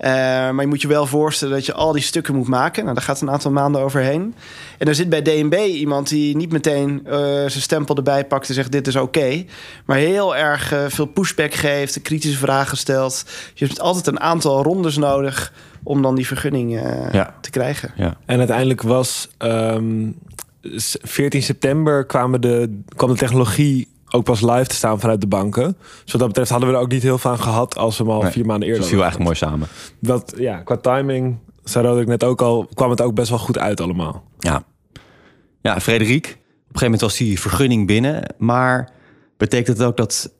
Uh, 0.00 0.08
maar 0.10 0.60
je 0.60 0.66
moet 0.66 0.82
je 0.82 0.88
wel 0.88 1.06
voorstellen 1.06 1.54
dat 1.54 1.66
je 1.66 1.72
al 1.72 1.92
die 1.92 2.02
stukken 2.02 2.34
moet 2.34 2.48
maken. 2.48 2.82
Nou, 2.82 2.94
daar 2.94 3.04
gaat 3.04 3.20
een 3.20 3.30
aantal 3.30 3.50
maanden 3.50 3.80
overheen. 3.80 4.34
En 4.78 4.88
er 4.88 4.94
zit 4.94 5.08
bij 5.08 5.22
DNB 5.22 5.54
iemand 5.54 6.08
die 6.08 6.36
niet 6.36 6.52
meteen 6.52 7.02
uh, 7.06 7.12
zijn 7.14 7.50
stempel 7.50 7.96
erbij 7.96 8.24
pakt 8.24 8.48
en 8.48 8.54
zegt 8.54 8.72
dit 8.72 8.86
is 8.86 8.96
oké. 8.96 9.44
maar 9.84 9.96
heel 9.96 10.36
erg 10.36 10.72
uh, 10.72 10.84
veel 10.88 11.06
pushback 11.06 11.54
geeft, 11.54 12.02
kritische 12.02 12.38
vragen 12.38 12.76
stelt. 12.76 13.24
Je 13.54 13.66
hebt 13.66 13.80
altijd 13.80 14.06
een 14.06 14.20
aantal 14.20 14.62
rondes 14.62 14.96
nodig 14.96 15.52
om 15.82 16.02
dan 16.02 16.14
die 16.14 16.26
vergunning 16.26 16.80
ja. 17.12 17.34
te 17.40 17.50
krijgen. 17.50 17.92
Ja. 17.96 18.16
En 18.26 18.38
uiteindelijk 18.38 18.82
was 18.82 19.28
um, 19.38 20.16
ehm, 20.60 20.80
14 21.02 21.42
september 21.42 22.04
kwamen 22.04 22.40
de, 22.40 22.80
kwam 22.96 23.10
de 23.10 23.16
technologie 23.16 23.88
ook 24.14 24.24
pas 24.24 24.40
live 24.40 24.66
te 24.66 24.74
staan 24.74 25.00
vanuit 25.00 25.20
de 25.20 25.26
banken. 25.26 25.76
Dus 26.02 26.12
wat 26.12 26.20
dat 26.20 26.28
betreft 26.28 26.50
hadden 26.50 26.68
we 26.68 26.74
er 26.74 26.80
ook 26.80 26.90
niet 26.90 27.02
heel 27.02 27.18
veel 27.18 27.30
aan 27.30 27.38
gehad 27.38 27.76
als 27.76 27.98
we 27.98 28.04
hem 28.04 28.12
al 28.12 28.22
vier 28.22 28.46
maanden 28.46 28.68
eerder. 28.68 28.82
Dat 28.82 28.90
viel 28.90 29.02
eigenlijk 29.02 29.30
mooi 29.30 29.50
samen. 29.50 29.68
Dat, 29.98 30.34
ja, 30.36 30.56
qua 30.56 30.76
timing, 30.76 31.38
zei 31.64 32.00
ik 32.00 32.06
net 32.06 32.24
ook 32.24 32.42
al, 32.42 32.68
kwam 32.74 32.90
het 32.90 33.02
ook 33.02 33.14
best 33.14 33.28
wel 33.28 33.38
goed 33.38 33.58
uit 33.58 33.80
allemaal. 33.80 34.24
Ja, 34.38 34.64
ja 35.60 35.80
Frederik, 35.80 36.26
op 36.26 36.30
een 36.30 36.38
gegeven 36.38 36.84
moment 36.84 37.00
was 37.00 37.16
die 37.16 37.40
vergunning 37.40 37.86
binnen. 37.86 38.34
Maar 38.38 38.90
betekent 39.36 39.78
het 39.78 39.86
ook 39.86 39.96
dat 39.96 40.32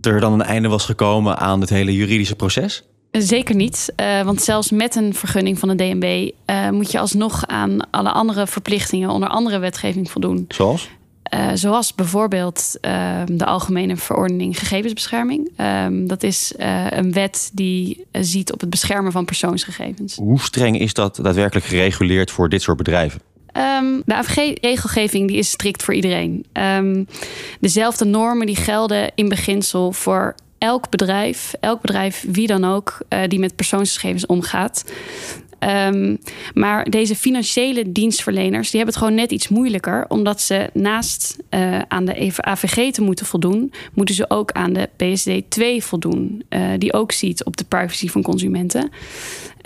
er 0.00 0.20
dan 0.20 0.32
een 0.32 0.42
einde 0.42 0.68
was 0.68 0.84
gekomen 0.84 1.38
aan 1.38 1.60
het 1.60 1.70
hele 1.70 1.94
juridische 1.94 2.36
proces? 2.36 2.84
Zeker 3.10 3.54
niet. 3.54 3.92
Uh, 3.96 4.22
want 4.22 4.42
zelfs 4.42 4.70
met 4.70 4.94
een 4.94 5.14
vergunning 5.14 5.58
van 5.58 5.68
de 5.68 5.74
DNB 5.74 6.04
uh, 6.04 6.30
eh, 6.44 6.72
moet 6.72 6.90
je 6.90 6.98
alsnog 6.98 7.46
aan 7.46 7.90
alle 7.90 8.10
andere 8.10 8.46
verplichtingen 8.46 9.10
onder 9.10 9.28
andere 9.28 9.58
wetgeving 9.58 10.10
voldoen. 10.10 10.44
Zoals? 10.48 10.90
Uh, 11.34 11.50
zoals 11.54 11.94
bijvoorbeeld 11.94 12.76
uh, 12.80 13.20
de 13.26 13.44
Algemene 13.44 13.96
Verordening 13.96 14.58
Gegevensbescherming. 14.58 15.50
Uh, 15.56 15.86
dat 15.90 16.22
is 16.22 16.56
eh, 16.56 16.86
een 16.90 17.12
wet 17.12 17.50
die 17.52 18.06
ziet 18.12 18.52
op 18.52 18.60
het 18.60 18.70
beschermen 18.70 19.12
van 19.12 19.24
persoonsgegevens. 19.24 20.16
Hoe 20.16 20.40
streng 20.40 20.78
is 20.78 20.94
dat 20.94 21.18
daadwerkelijk 21.22 21.66
gereguleerd 21.66 22.30
voor 22.30 22.48
dit 22.48 22.62
soort 22.62 22.76
bedrijven? 22.76 23.20
Um, 23.52 24.02
de 24.06 24.14
AVG-regelgeving 24.14 25.28
die 25.28 25.36
is 25.36 25.50
strikt 25.50 25.82
voor 25.82 25.94
iedereen. 25.94 26.46
Um, 26.52 27.06
dezelfde 27.60 28.04
normen 28.04 28.46
die 28.46 28.56
gelden 28.56 29.12
in 29.14 29.28
beginsel 29.28 29.92
voor 29.92 30.34
elk 30.58 30.90
bedrijf, 30.90 31.54
elk 31.60 31.80
bedrijf, 31.80 32.24
wie 32.28 32.46
dan 32.46 32.64
ook, 32.64 32.98
uh, 33.08 33.20
die 33.28 33.38
met 33.38 33.56
persoonsgegevens 33.56 34.26
omgaat. 34.26 34.84
Um, 35.68 36.18
maar 36.54 36.90
deze 36.90 37.16
financiële 37.16 37.92
dienstverleners 37.92 38.70
die 38.70 38.80
hebben 38.80 38.94
het 38.94 39.04
gewoon 39.04 39.20
net 39.20 39.32
iets 39.32 39.48
moeilijker. 39.48 40.04
Omdat 40.08 40.40
ze 40.40 40.70
naast 40.72 41.36
uh, 41.50 41.78
aan 41.88 42.04
de 42.04 42.32
AVG 42.36 42.92
te 42.92 43.02
moeten 43.02 43.26
voldoen, 43.26 43.72
moeten 43.92 44.14
ze 44.14 44.30
ook 44.30 44.52
aan 44.52 44.72
de 44.72 44.88
PSD2 44.88 45.84
voldoen. 45.84 46.42
Uh, 46.48 46.70
die 46.78 46.92
ook 46.92 47.12
ziet 47.12 47.44
op 47.44 47.56
de 47.56 47.64
privacy 47.64 48.08
van 48.08 48.22
consumenten. 48.22 48.90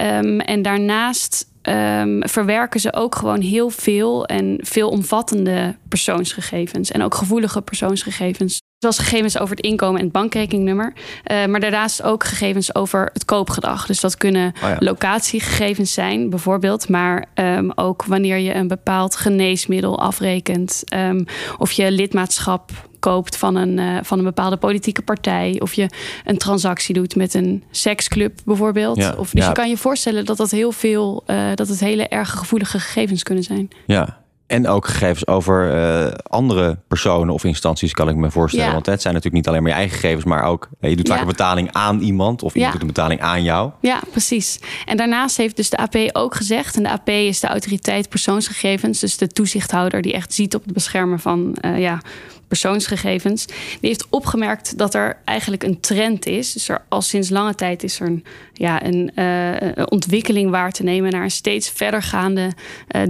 Um, 0.01 0.41
en 0.41 0.63
daarnaast 0.63 1.49
ehm, 1.63 2.21
verwerken 2.21 2.81
ze 2.81 2.93
ook 2.93 3.15
gewoon 3.15 3.41
heel 3.41 3.71
veel 3.71 4.27
en 4.27 4.59
veel 4.61 4.89
omvattende 4.89 5.77
persoonsgegevens. 5.89 6.91
En 6.91 7.03
ook 7.03 7.15
gevoelige 7.15 7.63
persoonsgegevens. 7.63 8.61
Zoals 8.79 8.99
gegevens 8.99 9.39
over 9.39 9.57
het 9.57 9.65
inkomen 9.65 9.99
en 9.99 10.05
het 10.05 10.13
bankrekeningnummer. 10.13 10.93
Uh, 11.33 11.47
maar 11.47 11.61
daarnaast 11.61 12.03
ook 12.03 12.25
gegevens 12.25 12.75
over 12.75 13.11
het 13.13 13.25
koopgedrag. 13.25 13.87
Dus 13.87 14.01
dat 14.01 14.17
kunnen 14.17 14.53
oh 14.63 14.77
locatiegegevens 14.79 15.93
zijn, 15.93 16.31
bijvoorbeeld. 16.31 16.89
Maar 16.89 17.25
um, 17.35 17.73
ook 17.75 18.05
wanneer 18.05 18.39
je 18.39 18.55
een 18.55 18.69
bepaald 18.69 19.17
geneesmiddel 19.17 19.99
afrekent. 19.99 20.83
Um, 20.95 21.25
of 21.57 21.73
je 21.73 21.91
lidmaatschap 21.91 22.71
koopt 22.99 23.37
van 23.37 23.57
een, 23.57 23.79
uh, 23.79 23.99
van 24.03 24.19
een 24.19 24.25
bepaalde 24.25 24.57
politieke 24.57 25.03
partij. 25.03 25.57
Of 25.61 25.73
je 25.73 25.89
een 26.25 26.39
transactie 26.39 26.95
doet 26.95 27.17
met 27.17 27.35
een 27.35 27.65
seksclub 27.71 28.39
bijvoorbeeld. 28.45 28.97
Ja, 28.97 29.15
of, 29.17 29.31
dus 29.31 29.43
ja. 29.43 29.49
je 29.49 29.55
kan 29.55 29.69
je 29.69 29.77
voorstellen 29.77 30.25
dat 30.25 30.37
dat 30.37 30.51
heel 30.51 30.73
veel, 30.73 31.25
uh, 31.27 31.51
dat 31.55 31.69
het 31.69 31.81
hele 31.81 32.09
erg 32.09 32.31
gevoelige 32.31 32.79
gegevens 32.81 33.23
kunnen 33.23 33.45
zijn. 33.45 33.69
Ja, 33.87 34.19
en 34.49 34.69
ook 34.69 34.87
gegevens 34.87 35.27
over 35.27 35.75
uh, 35.75 36.13
andere 36.23 36.79
personen 36.89 37.35
of 37.35 37.45
instanties, 37.45 37.93
kan 37.93 38.09
ik 38.09 38.17
me 38.17 38.31
voorstellen. 38.31 38.67
Ja. 38.67 38.73
Want 38.73 38.87
het 38.87 39.03
zijn 39.03 39.15
natuurlijk 39.15 39.45
niet 39.45 39.49
alleen 39.49 39.63
maar 39.63 39.73
je 39.73 39.79
eigen 39.79 39.99
gegevens, 39.99 40.25
maar 40.25 40.43
ook 40.43 40.69
je 40.81 40.97
doet 40.97 41.09
vaak 41.09 41.17
ja. 41.17 41.23
een 41.23 41.29
betaling 41.29 41.73
aan 41.73 42.01
iemand 42.01 42.43
of 42.43 42.55
iemand 42.55 42.73
doet 42.73 42.81
een 42.81 42.87
betaling 42.87 43.21
aan 43.21 43.43
jou. 43.43 43.71
Ja, 43.81 44.01
precies. 44.11 44.59
En 44.85 44.97
daarnaast 44.97 45.37
heeft 45.37 45.57
dus 45.57 45.71
de 45.71 45.77
AP 45.77 45.97
ook 46.13 46.35
gezegd, 46.35 46.77
en 46.77 46.83
de 46.83 46.91
AP 46.91 47.09
is 47.09 47.41
de 47.41 47.47
autoriteit 47.47 48.09
persoonsgegevens, 48.09 49.01
dus 49.01 49.17
de 49.17 49.29
toezichthouder 49.29 50.03
die 50.03 50.13
echt 50.13 50.35
ziet 50.35 50.55
op 50.55 50.65
het 50.65 50.73
beschermen 50.73 51.21
van 51.21 51.57
uh, 51.65 51.79
ja, 51.79 52.01
persoonsgegevens. 52.49 53.47
Die 53.47 53.57
heeft 53.81 54.07
opgemerkt 54.11 54.79
dat 54.79 54.95
er 54.95 55.17
eigenlijk 55.25 55.63
een 55.63 55.81
trend 55.81 56.27
is. 56.27 56.53
Dus 56.53 56.69
er, 56.69 56.85
al 56.89 57.03
sinds 57.03 57.31
lange 57.31 57.55
tijd 57.55 57.83
is 57.83 58.01
er 58.01 58.07
een, 58.07 58.25
ja, 58.53 58.85
een 58.85 59.11
uh, 59.15 59.87
ontwikkeling 59.89 60.51
waar 60.51 60.73
te 60.73 60.83
nemen 60.83 61.13
naar 61.13 61.23
een 61.23 61.31
steeds 61.31 61.71
verdergaande 61.71 62.53
uh, 62.97 63.03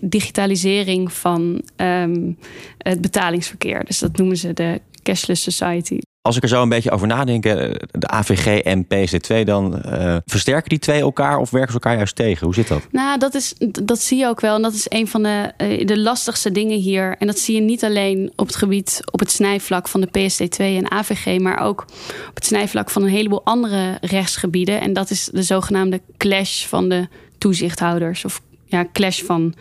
digitalisering 0.00 1.12
van 1.12 1.62
um, 1.76 2.38
het 2.78 3.00
betalingsverkeer. 3.00 3.84
Dus 3.84 3.98
dat 3.98 4.16
noemen 4.16 4.36
ze 4.36 4.52
de 4.52 4.80
cashless 5.06 5.42
society. 5.42 5.98
Als 6.20 6.36
ik 6.36 6.42
er 6.42 6.48
zo 6.48 6.62
een 6.62 6.68
beetje 6.68 6.90
over 6.90 7.06
nadenk, 7.06 7.42
de 7.42 8.06
AVG 8.06 8.60
en 8.60 8.84
PSD2, 8.84 9.44
dan 9.44 9.82
uh, 9.86 10.16
versterken 10.24 10.68
die 10.68 10.78
twee 10.78 11.00
elkaar 11.00 11.38
of 11.38 11.50
werken 11.50 11.72
ze 11.72 11.74
elkaar 11.74 11.96
juist 11.96 12.16
tegen? 12.16 12.44
Hoe 12.44 12.54
zit 12.54 12.68
dat? 12.68 12.86
Nou, 12.90 13.18
dat, 13.18 13.34
is, 13.34 13.54
dat 13.82 14.00
zie 14.00 14.18
je 14.18 14.26
ook 14.26 14.40
wel. 14.40 14.54
En 14.54 14.62
dat 14.62 14.74
is 14.74 14.86
een 14.88 15.08
van 15.08 15.22
de, 15.22 15.52
uh, 15.58 15.86
de 15.86 15.98
lastigste 15.98 16.50
dingen 16.50 16.78
hier. 16.78 17.16
En 17.18 17.26
dat 17.26 17.38
zie 17.38 17.54
je 17.54 17.60
niet 17.60 17.84
alleen 17.84 18.32
op 18.36 18.46
het 18.46 18.56
gebied, 18.56 19.00
op 19.10 19.20
het 19.20 19.30
snijvlak 19.30 19.88
van 19.88 20.00
de 20.00 20.08
PSD2 20.08 20.56
en 20.56 20.90
AVG, 20.90 21.38
maar 21.40 21.60
ook 21.60 21.84
op 22.28 22.34
het 22.34 22.46
snijvlak 22.46 22.90
van 22.90 23.02
een 23.02 23.08
heleboel 23.08 23.44
andere 23.44 23.98
rechtsgebieden. 24.00 24.80
En 24.80 24.92
dat 24.92 25.10
is 25.10 25.28
de 25.32 25.42
zogenaamde 25.42 26.00
clash 26.16 26.64
van 26.64 26.88
de 26.88 27.08
toezichthouders 27.38 28.24
of 28.24 28.40
ja, 28.66 28.86
clash 28.92 29.22
van 29.22 29.54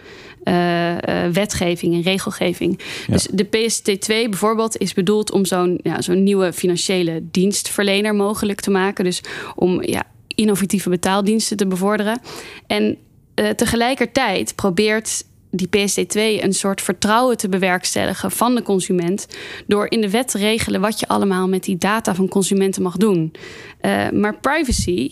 uh, 0.44 0.92
uh, 0.92 0.98
wetgeving 1.32 1.94
en 1.94 2.02
regelgeving. 2.02 2.80
Ja. 3.08 3.14
Dus 3.14 3.28
de 3.32 3.46
PST2 3.46 4.08
bijvoorbeeld 4.08 4.78
is 4.78 4.94
bedoeld 4.94 5.32
om 5.32 5.46
zo'n 5.46 5.80
ja, 5.84 6.02
zo'n 6.02 6.24
nieuwe 6.24 6.54
financiële 6.54 7.24
dienstverlener 7.32 8.16
mogelijk 8.16 8.62
te 8.62 8.72
maken. 8.72 9.04
Dus 9.04 9.22
om 9.56 9.84
ja, 9.84 10.04
innovatieve 10.28 10.90
betaaldiensten 10.90 11.58
te 11.58 11.68
bevorderen. 11.68 12.20
En 12.68 12.98
uh, 13.36 13.50
tegelijkertijd 13.50 14.56
probeert 14.56 15.24
die 15.52 15.68
PSD2 15.68 16.44
een 16.44 16.54
soort 16.54 16.82
vertrouwen 16.82 17.38
te 17.38 17.50
bewerkstelligen 17.50 18.32
van 18.32 18.56
de 18.56 18.62
consument. 18.62 19.28
door 19.68 19.92
in 19.92 20.02
de 20.02 20.10
wet 20.10 20.28
te 20.28 20.38
regelen 20.38 20.82
wat 20.82 21.00
je 21.00 21.08
allemaal 21.08 21.48
met 21.48 21.64
die 21.64 21.78
data 21.78 22.16
van 22.16 22.28
consumenten 22.28 22.82
mag 22.82 22.98
doen. 22.98 23.32
Maar 24.12 24.40
privacy 24.40 25.12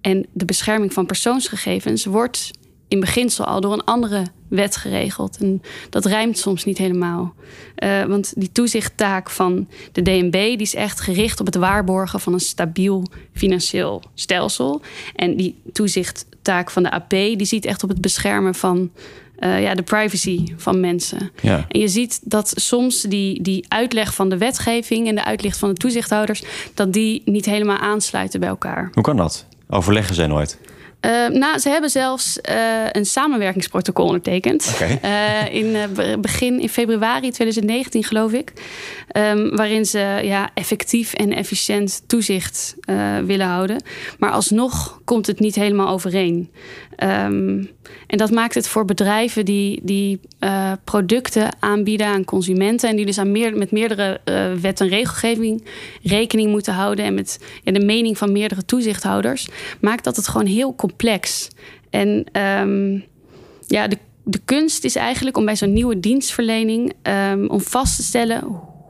en 0.00 0.26
de 0.32 0.44
bescherming 0.44 0.92
van 0.92 1.06
persoonsgegevens 1.06 2.04
wordt 2.04 2.50
in 2.94 3.00
beginsel 3.00 3.44
al 3.44 3.60
door 3.60 3.72
een 3.72 3.84
andere 3.84 4.26
wet 4.48 4.76
geregeld. 4.76 5.36
En 5.40 5.62
dat 5.90 6.04
rijmt 6.04 6.38
soms 6.38 6.64
niet 6.64 6.78
helemaal. 6.78 7.34
Uh, 7.78 8.04
want 8.04 8.32
die 8.36 8.52
toezichttaak 8.52 9.30
van 9.30 9.68
de 9.92 10.02
DNB 10.02 10.32
die 10.32 10.60
is 10.60 10.74
echt 10.74 11.00
gericht 11.00 11.40
op 11.40 11.46
het 11.46 11.54
waarborgen 11.54 12.20
van 12.20 12.32
een 12.32 12.40
stabiel 12.40 13.06
financieel 13.32 14.02
stelsel. 14.14 14.82
En 15.16 15.36
die 15.36 15.60
toezichttaak 15.72 16.70
van 16.70 16.82
de 16.82 16.90
AP 16.90 17.10
die 17.10 17.44
ziet 17.44 17.64
echt 17.64 17.82
op 17.82 17.88
het 17.88 18.00
beschermen 18.00 18.54
van 18.54 18.90
uh, 19.38 19.62
ja, 19.62 19.74
de 19.74 19.82
privacy 19.82 20.54
van 20.56 20.80
mensen. 20.80 21.30
Ja. 21.42 21.66
En 21.68 21.80
je 21.80 21.88
ziet 21.88 22.20
dat 22.22 22.52
soms 22.56 23.02
die, 23.02 23.42
die 23.42 23.64
uitleg 23.68 24.14
van 24.14 24.28
de 24.28 24.38
wetgeving 24.38 25.08
en 25.08 25.14
de 25.14 25.24
uitleg 25.24 25.56
van 25.56 25.68
de 25.68 25.74
toezichthouders, 25.74 26.42
dat 26.74 26.92
die 26.92 27.22
niet 27.24 27.44
helemaal 27.44 27.78
aansluiten 27.78 28.40
bij 28.40 28.48
elkaar. 28.48 28.90
Hoe 28.92 29.02
kan 29.02 29.16
dat? 29.16 29.46
Overleggen 29.68 30.14
zij 30.14 30.26
nooit? 30.26 30.58
Uh, 31.04 31.28
nou, 31.28 31.58
ze 31.58 31.68
hebben 31.68 31.90
zelfs 31.90 32.38
uh, 32.50 32.54
een 32.90 33.06
samenwerkingsprotocol 33.06 34.06
ondertekend. 34.06 34.72
Okay. 34.74 34.98
Uh, 35.04 35.54
in 35.54 35.76
begin 36.20 36.60
in 36.60 36.68
februari 36.68 37.30
2019, 37.30 38.04
geloof 38.04 38.32
ik. 38.32 38.52
Um, 39.16 39.56
waarin 39.56 39.84
ze 39.84 40.20
ja, 40.22 40.50
effectief 40.54 41.12
en 41.12 41.32
efficiënt 41.32 42.02
toezicht 42.06 42.74
willen 43.24 43.46
houden. 43.46 43.82
Maar 44.18 44.30
alsnog 44.30 45.00
komt 45.04 45.26
het 45.26 45.40
niet 45.40 45.54
helemaal 45.54 45.88
overeen. 45.88 46.50
Um, 47.04 47.70
en 48.06 48.18
dat 48.18 48.30
maakt 48.30 48.54
het 48.54 48.68
voor 48.68 48.84
bedrijven 48.84 49.44
die, 49.44 49.80
die 49.82 50.20
uh, 50.40 50.72
producten 50.84 51.56
aanbieden 51.58 52.06
aan 52.06 52.24
consumenten. 52.24 52.88
en 52.88 52.96
die 52.96 53.06
dus 53.06 53.18
aan 53.18 53.32
meer, 53.32 53.56
met 53.56 53.70
meerdere 53.70 54.20
uh, 54.24 54.52
wet 54.60 54.80
en 54.80 54.88
regelgeving 54.88 55.64
rekening 56.02 56.50
moeten 56.50 56.72
houden. 56.72 57.04
en 57.04 57.14
met 57.14 57.44
ja, 57.62 57.72
de 57.72 57.84
mening 57.84 58.18
van 58.18 58.32
meerdere 58.32 58.64
toezichthouders. 58.64 59.48
maakt 59.80 60.04
dat 60.04 60.16
het 60.16 60.28
gewoon 60.28 60.46
heel 60.46 60.74
complex. 60.74 61.48
En 61.90 62.26
um, 62.60 63.04
ja, 63.66 63.88
de, 63.88 63.98
de 64.24 64.40
kunst 64.44 64.84
is 64.84 64.96
eigenlijk 64.96 65.36
om 65.36 65.44
bij 65.44 65.56
zo'n 65.56 65.72
nieuwe 65.72 66.00
dienstverlening. 66.00 66.92
Um, 67.02 67.48
om 67.48 67.60
vast 67.60 67.96
te 67.96 68.02
stellen 68.02 68.44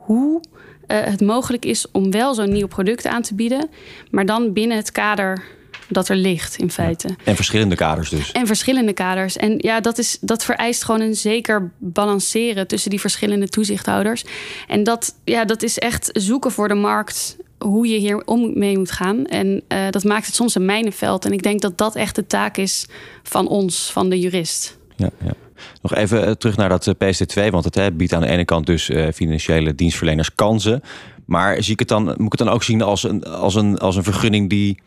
hoe 0.05 0.41
uh, 0.87 1.03
het 1.03 1.21
mogelijk 1.21 1.65
is 1.65 1.91
om 1.91 2.11
wel 2.11 2.33
zo'n 2.33 2.51
nieuw 2.51 2.67
product 2.67 3.05
aan 3.05 3.21
te 3.21 3.35
bieden. 3.35 3.69
maar 4.11 4.25
dan 4.25 4.53
binnen 4.53 4.77
het 4.77 4.91
kader 4.91 5.43
dat 5.87 6.09
er 6.09 6.15
ligt 6.15 6.57
in 6.57 6.71
feite. 6.71 7.15
En 7.23 7.35
verschillende 7.35 7.75
kaders 7.75 8.09
dus. 8.09 8.31
En 8.31 8.47
verschillende 8.47 8.93
kaders. 8.93 9.37
En 9.37 9.55
ja, 9.57 9.79
dat, 9.79 9.97
is, 9.97 10.17
dat 10.21 10.43
vereist 10.43 10.83
gewoon 10.83 11.01
een 11.01 11.15
zeker 11.15 11.71
balanceren 11.77 12.67
tussen 12.67 12.89
die 12.89 12.99
verschillende 12.99 13.47
toezichthouders. 13.47 14.25
En 14.67 14.83
dat, 14.83 15.15
ja, 15.23 15.45
dat 15.45 15.63
is 15.63 15.77
echt 15.79 16.09
zoeken 16.13 16.51
voor 16.51 16.67
de 16.67 16.73
markt 16.73 17.37
hoe 17.57 17.87
je 17.87 17.97
hier 17.97 18.25
om 18.25 18.59
mee 18.59 18.77
moet 18.77 18.91
gaan. 18.91 19.25
En 19.25 19.63
uh, 19.67 19.89
dat 19.89 20.03
maakt 20.03 20.25
het 20.25 20.35
soms 20.35 20.55
een 20.55 20.65
mijnenveld. 20.65 21.25
En 21.25 21.31
ik 21.31 21.43
denk 21.43 21.61
dat 21.61 21.77
dat 21.77 21.95
echt 21.95 22.15
de 22.15 22.27
taak 22.27 22.57
is 22.57 22.87
van 23.23 23.47
ons, 23.47 23.91
van 23.91 24.09
de 24.09 24.19
jurist. 24.19 24.77
Ja, 24.95 25.09
ja. 25.23 25.33
Nog 25.81 25.95
even 25.95 26.25
eh, 26.25 26.31
terug 26.31 26.57
naar 26.57 26.69
dat 26.69 26.87
eh, 26.87 26.93
PSD2, 26.93 27.49
want 27.49 27.63
het 27.63 27.75
hè, 27.75 27.91
biedt 27.91 28.13
aan 28.13 28.21
de 28.21 28.27
ene 28.27 28.45
kant 28.45 28.65
dus 28.65 28.89
uh, 28.89 29.07
financiële 29.13 29.75
dienstverleners 29.75 30.35
kansen. 30.35 30.81
Maar 31.25 31.63
zie 31.63 31.73
ik 31.73 31.79
het 31.79 31.87
dan, 31.87 32.03
moet 32.03 32.15
ik 32.19 32.31
het 32.31 32.37
dan 32.37 32.49
ook 32.49 32.63
zien 32.63 32.81
als 32.81 33.03
een, 33.03 33.23
als 33.23 33.55
een, 33.55 33.77
als 33.77 33.95
een 33.95 34.03
vergunning 34.03 34.49
die 34.49 34.79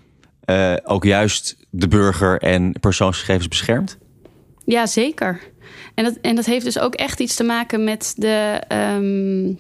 uh, 0.51 0.75
ook 0.85 1.05
juist 1.05 1.57
de 1.71 1.89
burger 1.89 2.41
en 2.41 2.73
persoonsgegevens 2.81 3.49
beschermt? 3.49 3.99
Ja, 4.65 4.87
zeker. 4.87 5.41
En 5.95 6.05
dat, 6.05 6.19
en 6.23 6.37
dat 6.37 6.47
heeft 6.47 6.65
dus 6.65 6.79
ook 6.79 6.95
echt 6.95 7.21
iets 7.21 7.35
te 7.35 7.45
maken 7.45 7.85
met 7.85 8.15
de. 8.17 8.63
Um, 8.73 9.59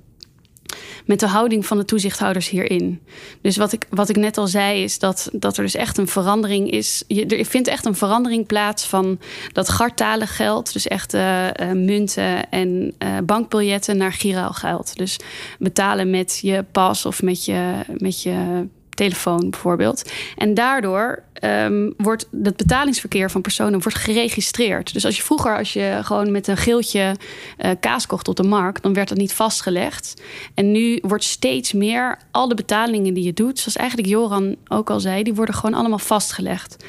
met 1.06 1.20
de 1.20 1.26
houding 1.26 1.66
van 1.66 1.76
de 1.76 1.84
toezichthouders 1.84 2.48
hierin. 2.48 3.00
Dus 3.40 3.56
wat 3.56 3.72
ik, 3.72 3.86
wat 3.90 4.08
ik 4.08 4.16
net 4.16 4.38
al 4.38 4.46
zei, 4.46 4.82
is 4.82 4.98
dat, 4.98 5.28
dat 5.32 5.56
er 5.56 5.62
dus 5.62 5.74
echt 5.74 5.98
een 5.98 6.08
verandering 6.08 6.70
is. 6.70 7.04
Je, 7.06 7.26
er 7.26 7.44
vindt 7.44 7.68
echt 7.68 7.84
een 7.84 7.94
verandering 7.94 8.46
plaats 8.46 8.84
van 8.84 9.18
dat 9.52 9.68
gartalig 9.68 10.36
geld, 10.36 10.72
dus 10.72 10.88
echt 10.88 11.14
uh, 11.14 11.44
uh, 11.44 11.72
munten 11.72 12.50
en 12.50 12.94
bankbiljetten, 13.24 13.96
naar 13.96 14.12
giraal 14.12 14.52
geld. 14.52 14.96
Dus 14.96 15.16
betalen 15.58 16.10
met 16.10 16.38
je 16.42 16.64
pas 16.72 17.06
of 17.06 17.22
met 17.22 17.44
je, 17.44 17.74
met 17.98 18.22
je 18.22 18.66
telefoon 18.98 19.50
bijvoorbeeld. 19.50 20.10
En 20.36 20.54
daardoor 20.54 21.22
um, 21.44 21.94
wordt 21.96 22.28
het 22.42 22.56
betalingsverkeer 22.56 23.30
van 23.30 23.40
personen 23.40 23.82
wordt 23.82 23.98
geregistreerd. 23.98 24.92
Dus 24.92 25.04
als 25.04 25.16
je 25.16 25.22
vroeger, 25.22 25.56
als 25.56 25.72
je 25.72 26.00
gewoon 26.02 26.30
met 26.30 26.46
een 26.46 26.56
geeltje 26.56 27.16
uh, 27.58 27.70
kaas 27.80 28.06
kocht 28.06 28.28
op 28.28 28.36
de 28.36 28.42
markt, 28.42 28.82
dan 28.82 28.94
werd 28.94 29.08
dat 29.08 29.18
niet 29.18 29.32
vastgelegd. 29.32 30.22
En 30.54 30.72
nu 30.72 30.98
wordt 31.02 31.24
steeds 31.24 31.72
meer 31.72 32.18
al 32.30 32.48
de 32.48 32.54
betalingen 32.54 33.14
die 33.14 33.24
je 33.24 33.32
doet, 33.32 33.58
zoals 33.58 33.76
eigenlijk 33.76 34.08
Joran 34.08 34.56
ook 34.68 34.90
al 34.90 35.00
zei, 35.00 35.22
die 35.22 35.34
worden 35.34 35.54
gewoon 35.54 35.78
allemaal 35.78 35.98
vastgelegd. 35.98 36.84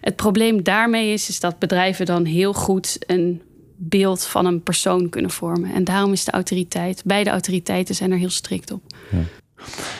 Het 0.00 0.16
probleem 0.16 0.62
daarmee 0.62 1.12
is, 1.12 1.28
is 1.28 1.40
dat 1.40 1.58
bedrijven 1.58 2.06
dan 2.06 2.24
heel 2.24 2.52
goed 2.52 2.98
een 3.06 3.42
beeld 3.76 4.24
van 4.24 4.46
een 4.46 4.62
persoon 4.62 5.08
kunnen 5.08 5.30
vormen. 5.30 5.72
En 5.72 5.84
daarom 5.84 6.12
is 6.12 6.24
de 6.24 6.30
autoriteit, 6.30 7.02
beide 7.04 7.30
autoriteiten 7.30 7.94
zijn 7.94 8.12
er 8.12 8.18
heel 8.18 8.30
strikt 8.30 8.70
op. 8.70 8.82
Ja. 9.10 9.18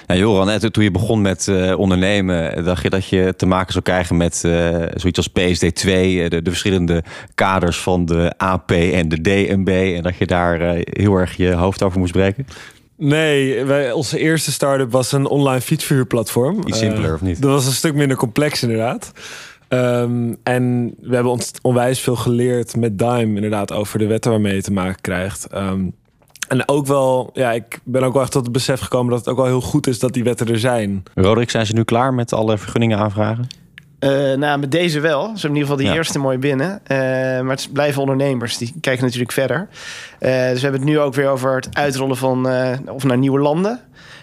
Ja, 0.07 0.15
Joran, 0.15 0.59
toen 0.59 0.85
je 0.85 0.91
begon 0.91 1.21
met 1.21 1.47
uh, 1.47 1.79
ondernemen, 1.79 2.65
dacht 2.65 2.83
je 2.83 2.91
dat 2.91 3.07
je 3.07 3.35
te 3.37 3.47
maken 3.47 3.73
zou 3.73 3.85
krijgen 3.85 4.17
met 4.17 4.43
uh, 4.47 4.77
zoiets 4.95 5.19
als 5.19 5.29
PSD2, 5.29 5.85
de, 5.85 6.29
de, 6.29 6.51
verschillende 6.51 7.03
kaders 7.35 7.79
van 7.81 8.05
de 8.05 8.33
AP 8.37 8.71
en 8.71 9.09
de 9.09 9.21
DNB, 9.21 9.95
en 9.97 10.03
dat 10.03 10.17
je 10.17 10.27
daar 10.27 10.61
uh, 10.61 10.83
heel 10.85 11.15
erg 11.15 11.37
je 11.37 11.53
hoofd 11.53 11.83
over 11.83 11.99
moest 11.99 12.13
breken? 12.13 12.47
Nee, 12.97 13.65
wij, 13.65 13.93
onze 13.93 14.19
eerste 14.19 14.53
start-up 14.53 14.93
was 14.93 15.13
een 15.13 15.27
online 15.27 15.61
fietsverhuurplatform. 15.61 16.63
Iets 16.67 16.79
simpeler, 16.79 17.15
of 17.15 17.21
niet? 17.21 17.43
Dat 17.43 17.51
was 17.51 17.67
een 17.67 17.73
stuk 17.73 17.95
minder 17.95 18.17
complex, 18.17 18.63
inderdaad. 18.63 19.13
Ehm, 19.69 20.35
en 20.43 20.95
we 21.01 21.15
hebben 21.15 21.33
ons 21.33 21.53
onwijs 21.63 22.01
veel 22.01 22.17
geleerd 22.17 22.77
met 22.77 22.99
Dime, 22.99 23.35
inderdaad, 23.35 23.73
over 23.73 23.99
de 23.99 24.07
wetten 24.07 24.31
waarmee 24.31 24.55
je 24.55 24.63
te 24.63 24.73
maken 24.73 25.01
krijgt. 25.01 25.47
Ehm, 25.47 25.83
en 26.51 26.69
ook 26.69 26.87
wel, 26.87 27.31
ja, 27.33 27.53
ik 27.53 27.81
ben 27.85 28.03
ook 28.03 28.13
wel 28.13 28.23
echt 28.23 28.33
tot 28.33 28.43
het 28.43 28.53
besef 28.53 28.81
gekomen 28.81 29.11
dat 29.11 29.19
het 29.19 29.29
ook 29.29 29.37
wel 29.37 29.47
heel 29.47 29.61
goed 29.61 29.87
is 29.87 29.99
dat 29.99 30.13
die 30.13 30.25
wetten 30.25 30.49
er 30.49 30.59
zijn. 30.59 31.03
Roderick, 31.15 31.51
zijn 31.51 31.67
ze 31.67 31.73
nu 31.73 31.85
klaar 31.85 32.15
met 32.15 32.33
alle 32.33 32.59
vergunningen 32.59 32.99
aanvragen? 32.99 33.47
Uh, 34.01 34.11
nou, 34.35 34.59
met 34.59 34.71
deze 34.71 35.01
wel. 35.01 35.23
Ze 35.23 35.29
hebben 35.29 35.51
in 35.51 35.55
ieder 35.55 35.69
geval 35.69 35.77
die 35.77 35.93
eerste 35.93 36.19
mooi 36.19 36.39
binnen. 36.39 36.71
Uh, 36.71 36.99
maar 37.41 37.57
het 37.57 37.69
blijven 37.73 38.01
ondernemers. 38.01 38.57
Die 38.57 38.75
kijken 38.81 39.05
natuurlijk 39.05 39.33
verder. 39.33 39.59
Uh, 39.59 39.69
dus 40.21 40.55
we 40.55 40.61
hebben 40.61 40.81
het 40.81 40.91
nu 40.91 40.99
ook 40.99 41.15
weer 41.15 41.29
over 41.29 41.55
het 41.55 41.69
uitrollen 41.73 42.17
van... 42.17 42.49
of 42.87 43.05
naar 43.05 43.19
nieuwe 43.19 43.41
landen. 43.41 43.81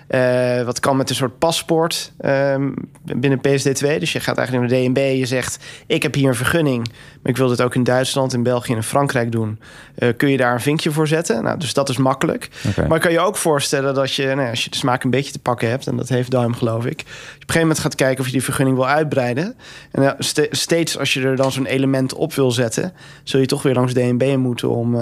Uh, 0.09 0.63
wat 0.63 0.79
kan 0.79 0.97
met 0.97 1.09
een 1.09 1.15
soort 1.15 1.37
paspoort 1.37 2.11
um, 2.25 2.73
binnen 3.03 3.39
PSD2. 3.39 3.99
Dus 3.99 4.11
je 4.11 4.19
gaat 4.19 4.37
eigenlijk 4.37 4.71
naar 4.71 4.79
de 4.79 4.85
DNB. 4.85 5.17
Je 5.17 5.25
zegt, 5.25 5.63
ik 5.87 6.03
heb 6.03 6.13
hier 6.13 6.27
een 6.27 6.35
vergunning. 6.35 6.91
Ik 7.27 7.37
wil 7.37 7.47
dit 7.47 7.61
ook 7.61 7.75
in 7.75 7.83
Duitsland, 7.83 8.33
in 8.33 8.43
België 8.43 8.71
en 8.71 8.77
in 8.77 8.83
Frankrijk 8.83 9.31
doen. 9.31 9.59
Uh, 9.99 10.09
kun 10.17 10.29
je 10.29 10.37
daar 10.37 10.53
een 10.53 10.61
vinkje 10.61 10.91
voor 10.91 11.07
zetten? 11.07 11.43
Nou, 11.43 11.59
dus 11.59 11.73
dat 11.73 11.89
is 11.89 11.97
makkelijk. 11.97 12.49
Okay. 12.67 12.87
Maar 12.87 12.99
kan 12.99 13.11
je 13.11 13.19
ook 13.19 13.37
voorstellen 13.37 13.93
dat 13.93 14.13
je, 14.13 14.25
nou, 14.35 14.49
als 14.49 14.63
je 14.63 14.69
de 14.69 14.75
smaak 14.75 15.03
een 15.03 15.09
beetje 15.09 15.31
te 15.31 15.39
pakken 15.39 15.69
hebt... 15.69 15.87
en 15.87 15.97
dat 15.97 16.09
heeft 16.09 16.31
Duim 16.31 16.53
geloof 16.53 16.85
ik... 16.85 16.99
op 16.99 17.05
een 17.05 17.37
gegeven 17.39 17.61
moment 17.61 17.79
gaat 17.79 17.95
kijken 17.95 18.19
of 18.19 18.25
je 18.25 18.31
die 18.31 18.43
vergunning 18.43 18.77
wil 18.77 18.87
uitbreiden. 18.87 19.55
En 19.91 20.03
uh, 20.03 20.11
st 20.19 20.47
steeds 20.51 20.97
als 20.99 21.13
je 21.13 21.21
er 21.21 21.35
dan 21.35 21.51
zo'n 21.51 21.65
element 21.65 22.13
op 22.13 22.33
wil 22.33 22.51
zetten... 22.51 22.93
zul 23.23 23.39
je 23.39 23.45
toch 23.45 23.63
weer 23.63 23.73
langs 23.73 23.93
DNB 23.93 24.35
moeten 24.37 24.69
om 24.69 24.95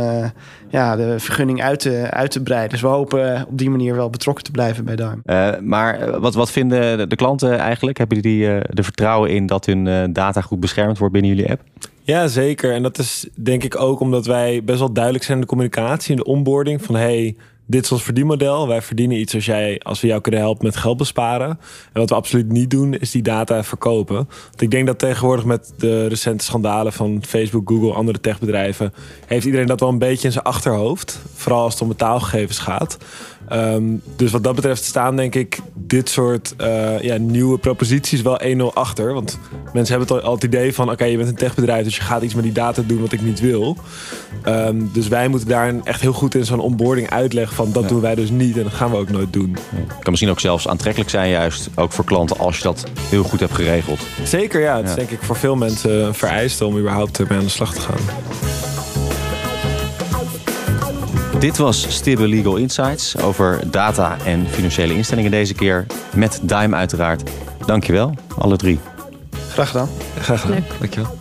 ja, 0.70 0.96
de 0.96 1.20
vergunning 1.20 1.64
uit 1.64 1.80
te, 1.80 2.08
uit 2.10 2.32
te 2.32 2.44
breiden. 2.44 2.70
Dus 2.70 2.82
we 2.82 2.88
hopen 2.88 3.46
op 3.48 3.58
die 3.58 3.70
manier 3.70 3.96
wel 3.96 4.10
betrokken 4.10 4.44
te 4.44 4.52
blijven 4.52 4.86
bij 4.86 4.96
uh, 4.96 5.60
maar 5.62 6.00
eh, 6.00 6.20
wat, 6.20 6.34
wat 6.34 6.52
vinden 6.52 7.10
de 7.10 7.16
klanten 7.16 7.58
eigenlijk? 7.58 7.98
Hebben 7.98 8.22
die 8.22 8.48
er 8.48 8.84
vertrouwen 8.84 9.30
in 9.30 9.46
dat 9.46 9.66
hun 9.66 10.14
data 10.14 10.42
goed 10.42 10.60
beschermd 10.60 10.98
wordt 10.98 11.14
binnen 11.14 11.36
jullie 11.36 11.52
app? 11.52 11.62
Ja, 12.06 12.28
zeker. 12.28 12.74
En 12.74 12.84
dat 12.84 12.98
is 12.98 13.28
denk 13.36 13.64
ik 13.64 13.80
ook 13.80 14.00
omdat 14.00 14.26
wij 14.26 14.64
best 14.64 14.80
wel 14.80 14.94
duidelijk 14.94 15.24
zijn 15.24 15.38
in 15.38 15.44
de 15.44 15.50
communicatie, 15.50 16.12
in 16.12 16.18
de 16.18 16.24
onboarding. 16.24 16.84
Van 16.84 16.96
hey, 16.96 17.36
dit 17.66 17.84
is 17.84 17.92
ons 17.92 18.04
verdienmodel. 18.04 18.68
Wij 18.68 18.82
verdienen 18.82 19.20
iets 19.20 19.36
als, 19.36 19.46
jij, 19.46 19.80
als 19.84 20.02
we 20.02 20.08
jou 20.08 20.22
kunnen 20.22 20.40
helpen 20.40 20.66
met 20.66 20.76
geld 20.76 20.98
besparen. 20.98 21.50
En 21.94 22.00
wat 22.00 22.10
we 22.10 22.16
absoluut 22.16 22.52
niet 22.52 22.70
doen, 22.70 22.94
is 22.94 23.12
die 23.12 23.22
data 23.22 23.64
verkopen. 23.64 24.16
Want 24.16 24.62
ik 24.62 24.72
denk 24.72 24.88
dat 24.88 25.00
tegenwoordig 25.00 25.46
met 25.46 25.74
de 25.78 26.08
recente 26.08 26.44
schandalen 26.44 26.94
van 26.94 27.24
Facebook, 27.28 27.70
Google, 27.70 27.94
andere 27.94 28.20
techbedrijven, 28.20 28.94
heeft 29.26 29.46
iedereen 29.46 29.68
dat 29.68 29.80
wel 29.80 29.90
een 29.90 29.98
beetje 29.98 30.28
in 30.28 30.34
zijn 30.34 30.46
achterhoofd. 30.46 31.20
Vooral 31.34 31.62
als 31.62 31.74
het 31.74 31.82
om 31.82 31.88
betaalgegevens 31.88 32.60
gaat. 32.60 32.98
Um, 33.54 34.02
dus 34.16 34.32
wat 34.32 34.44
dat 34.44 34.56
betreft 34.56 34.84
staan 34.84 35.16
denk 35.16 35.36
ik 35.36 35.60
dit 35.74 36.10
soort 36.10 36.54
uh, 36.62 37.02
ja, 37.02 37.18
nieuwe 37.18 37.58
proposities 37.58 38.22
wel 38.22 38.42
1-0 38.42 38.74
achter. 38.74 39.14
Want 39.14 39.40
mensen 39.74 39.98
hebben 39.98 40.18
al, 40.18 40.24
al 40.24 40.34
het 40.34 40.44
idee 40.44 40.74
van... 40.74 40.92
oké, 40.92 41.04
je 41.06 41.18
bent 41.18 41.30
een 41.30 41.36
techbedrijf, 41.36 41.84
dus 41.84 41.96
je 41.96 42.02
gaat 42.02 42.22
iets 42.22 42.34
met 42.34 42.44
die 42.44 42.54
data 42.54 42.82
doen 42.86 43.02
wat 43.02 43.12
ik 43.12 43.22
niet 43.22 43.40
wil. 43.40 43.78
Um, 44.46 44.90
dus 44.94 45.08
wij 45.08 45.28
moeten 45.28 45.48
daar 45.48 45.74
echt 45.84 46.02
heel 46.02 46.14
goed 46.14 46.36
in 46.36 46.46
zo'n 46.46 46.60
onboarding 46.60 47.10
uitleggen 47.10 47.56
van... 47.56 47.72
dat 47.72 47.84
ja. 47.84 47.90
doen 47.90 48.02
wij 48.02 48.16
dus 48.16 48.30
niet 48.30 48.58
en 48.58 48.64
dat 48.64 48.74
gaan 48.74 48.92
we 48.92 48.98
ook 48.98 49.10
nooit 49.10 49.34
doen. 49.34 49.58
Het 49.76 49.88
kan 49.88 50.10
misschien 50.10 50.30
ook 50.30 50.40
zelfs 50.40 50.68
aantrekkelijk 50.68 51.10
zijn 51.10 51.30
juist, 51.30 51.70
ook 51.76 51.92
voor 51.92 52.06
klanten... 52.06 52.38
als 52.38 52.58
je 52.58 52.64
dat 52.64 52.84
heel 53.10 53.24
goed 53.24 53.40
hebt 53.40 53.54
geregeld. 53.54 54.00
Zeker, 54.24 54.62
ja. 54.62 54.78
Het 54.78 54.90
is 54.90 54.96
denk 54.96 55.10
ik 55.10 55.20
voor 55.22 55.38
veel 55.38 55.56
mensen 55.56 56.16
vereist 56.16 56.62
om 56.62 56.78
überhaupt 56.78 57.30
mee 57.30 57.38
aan 57.38 57.44
de 57.44 57.50
slag 57.50 57.74
te 57.74 57.82
gaan. 57.82 58.75
Dit 61.46 61.58
was 61.58 61.86
Stibbe 61.96 62.28
Legal 62.28 62.56
Insights 62.56 63.18
over 63.18 63.60
data 63.72 64.18
en 64.24 64.48
financiële 64.50 64.94
instellingen 64.94 65.32
deze 65.32 65.54
keer. 65.54 65.86
Met 66.16 66.40
Dime 66.44 66.76
uiteraard. 66.76 67.30
Dankjewel, 67.66 68.14
alle 68.38 68.58
drie. 68.58 68.80
Graag 69.50 69.68
gedaan. 69.68 69.90
Graag 70.20 70.42
gedaan. 70.42 70.58
Leuk. 70.58 70.80
Dankjewel. 70.80 71.18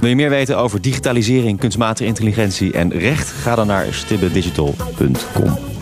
Wil 0.00 0.08
je 0.08 0.16
meer 0.16 0.30
weten 0.30 0.58
over 0.58 0.80
digitalisering, 0.80 1.58
kunstmatige 1.58 2.08
intelligentie 2.08 2.72
en 2.72 2.92
recht? 2.92 3.28
Ga 3.28 3.54
dan 3.54 3.66
naar 3.66 3.86
stibbedigital.com. 3.90 5.75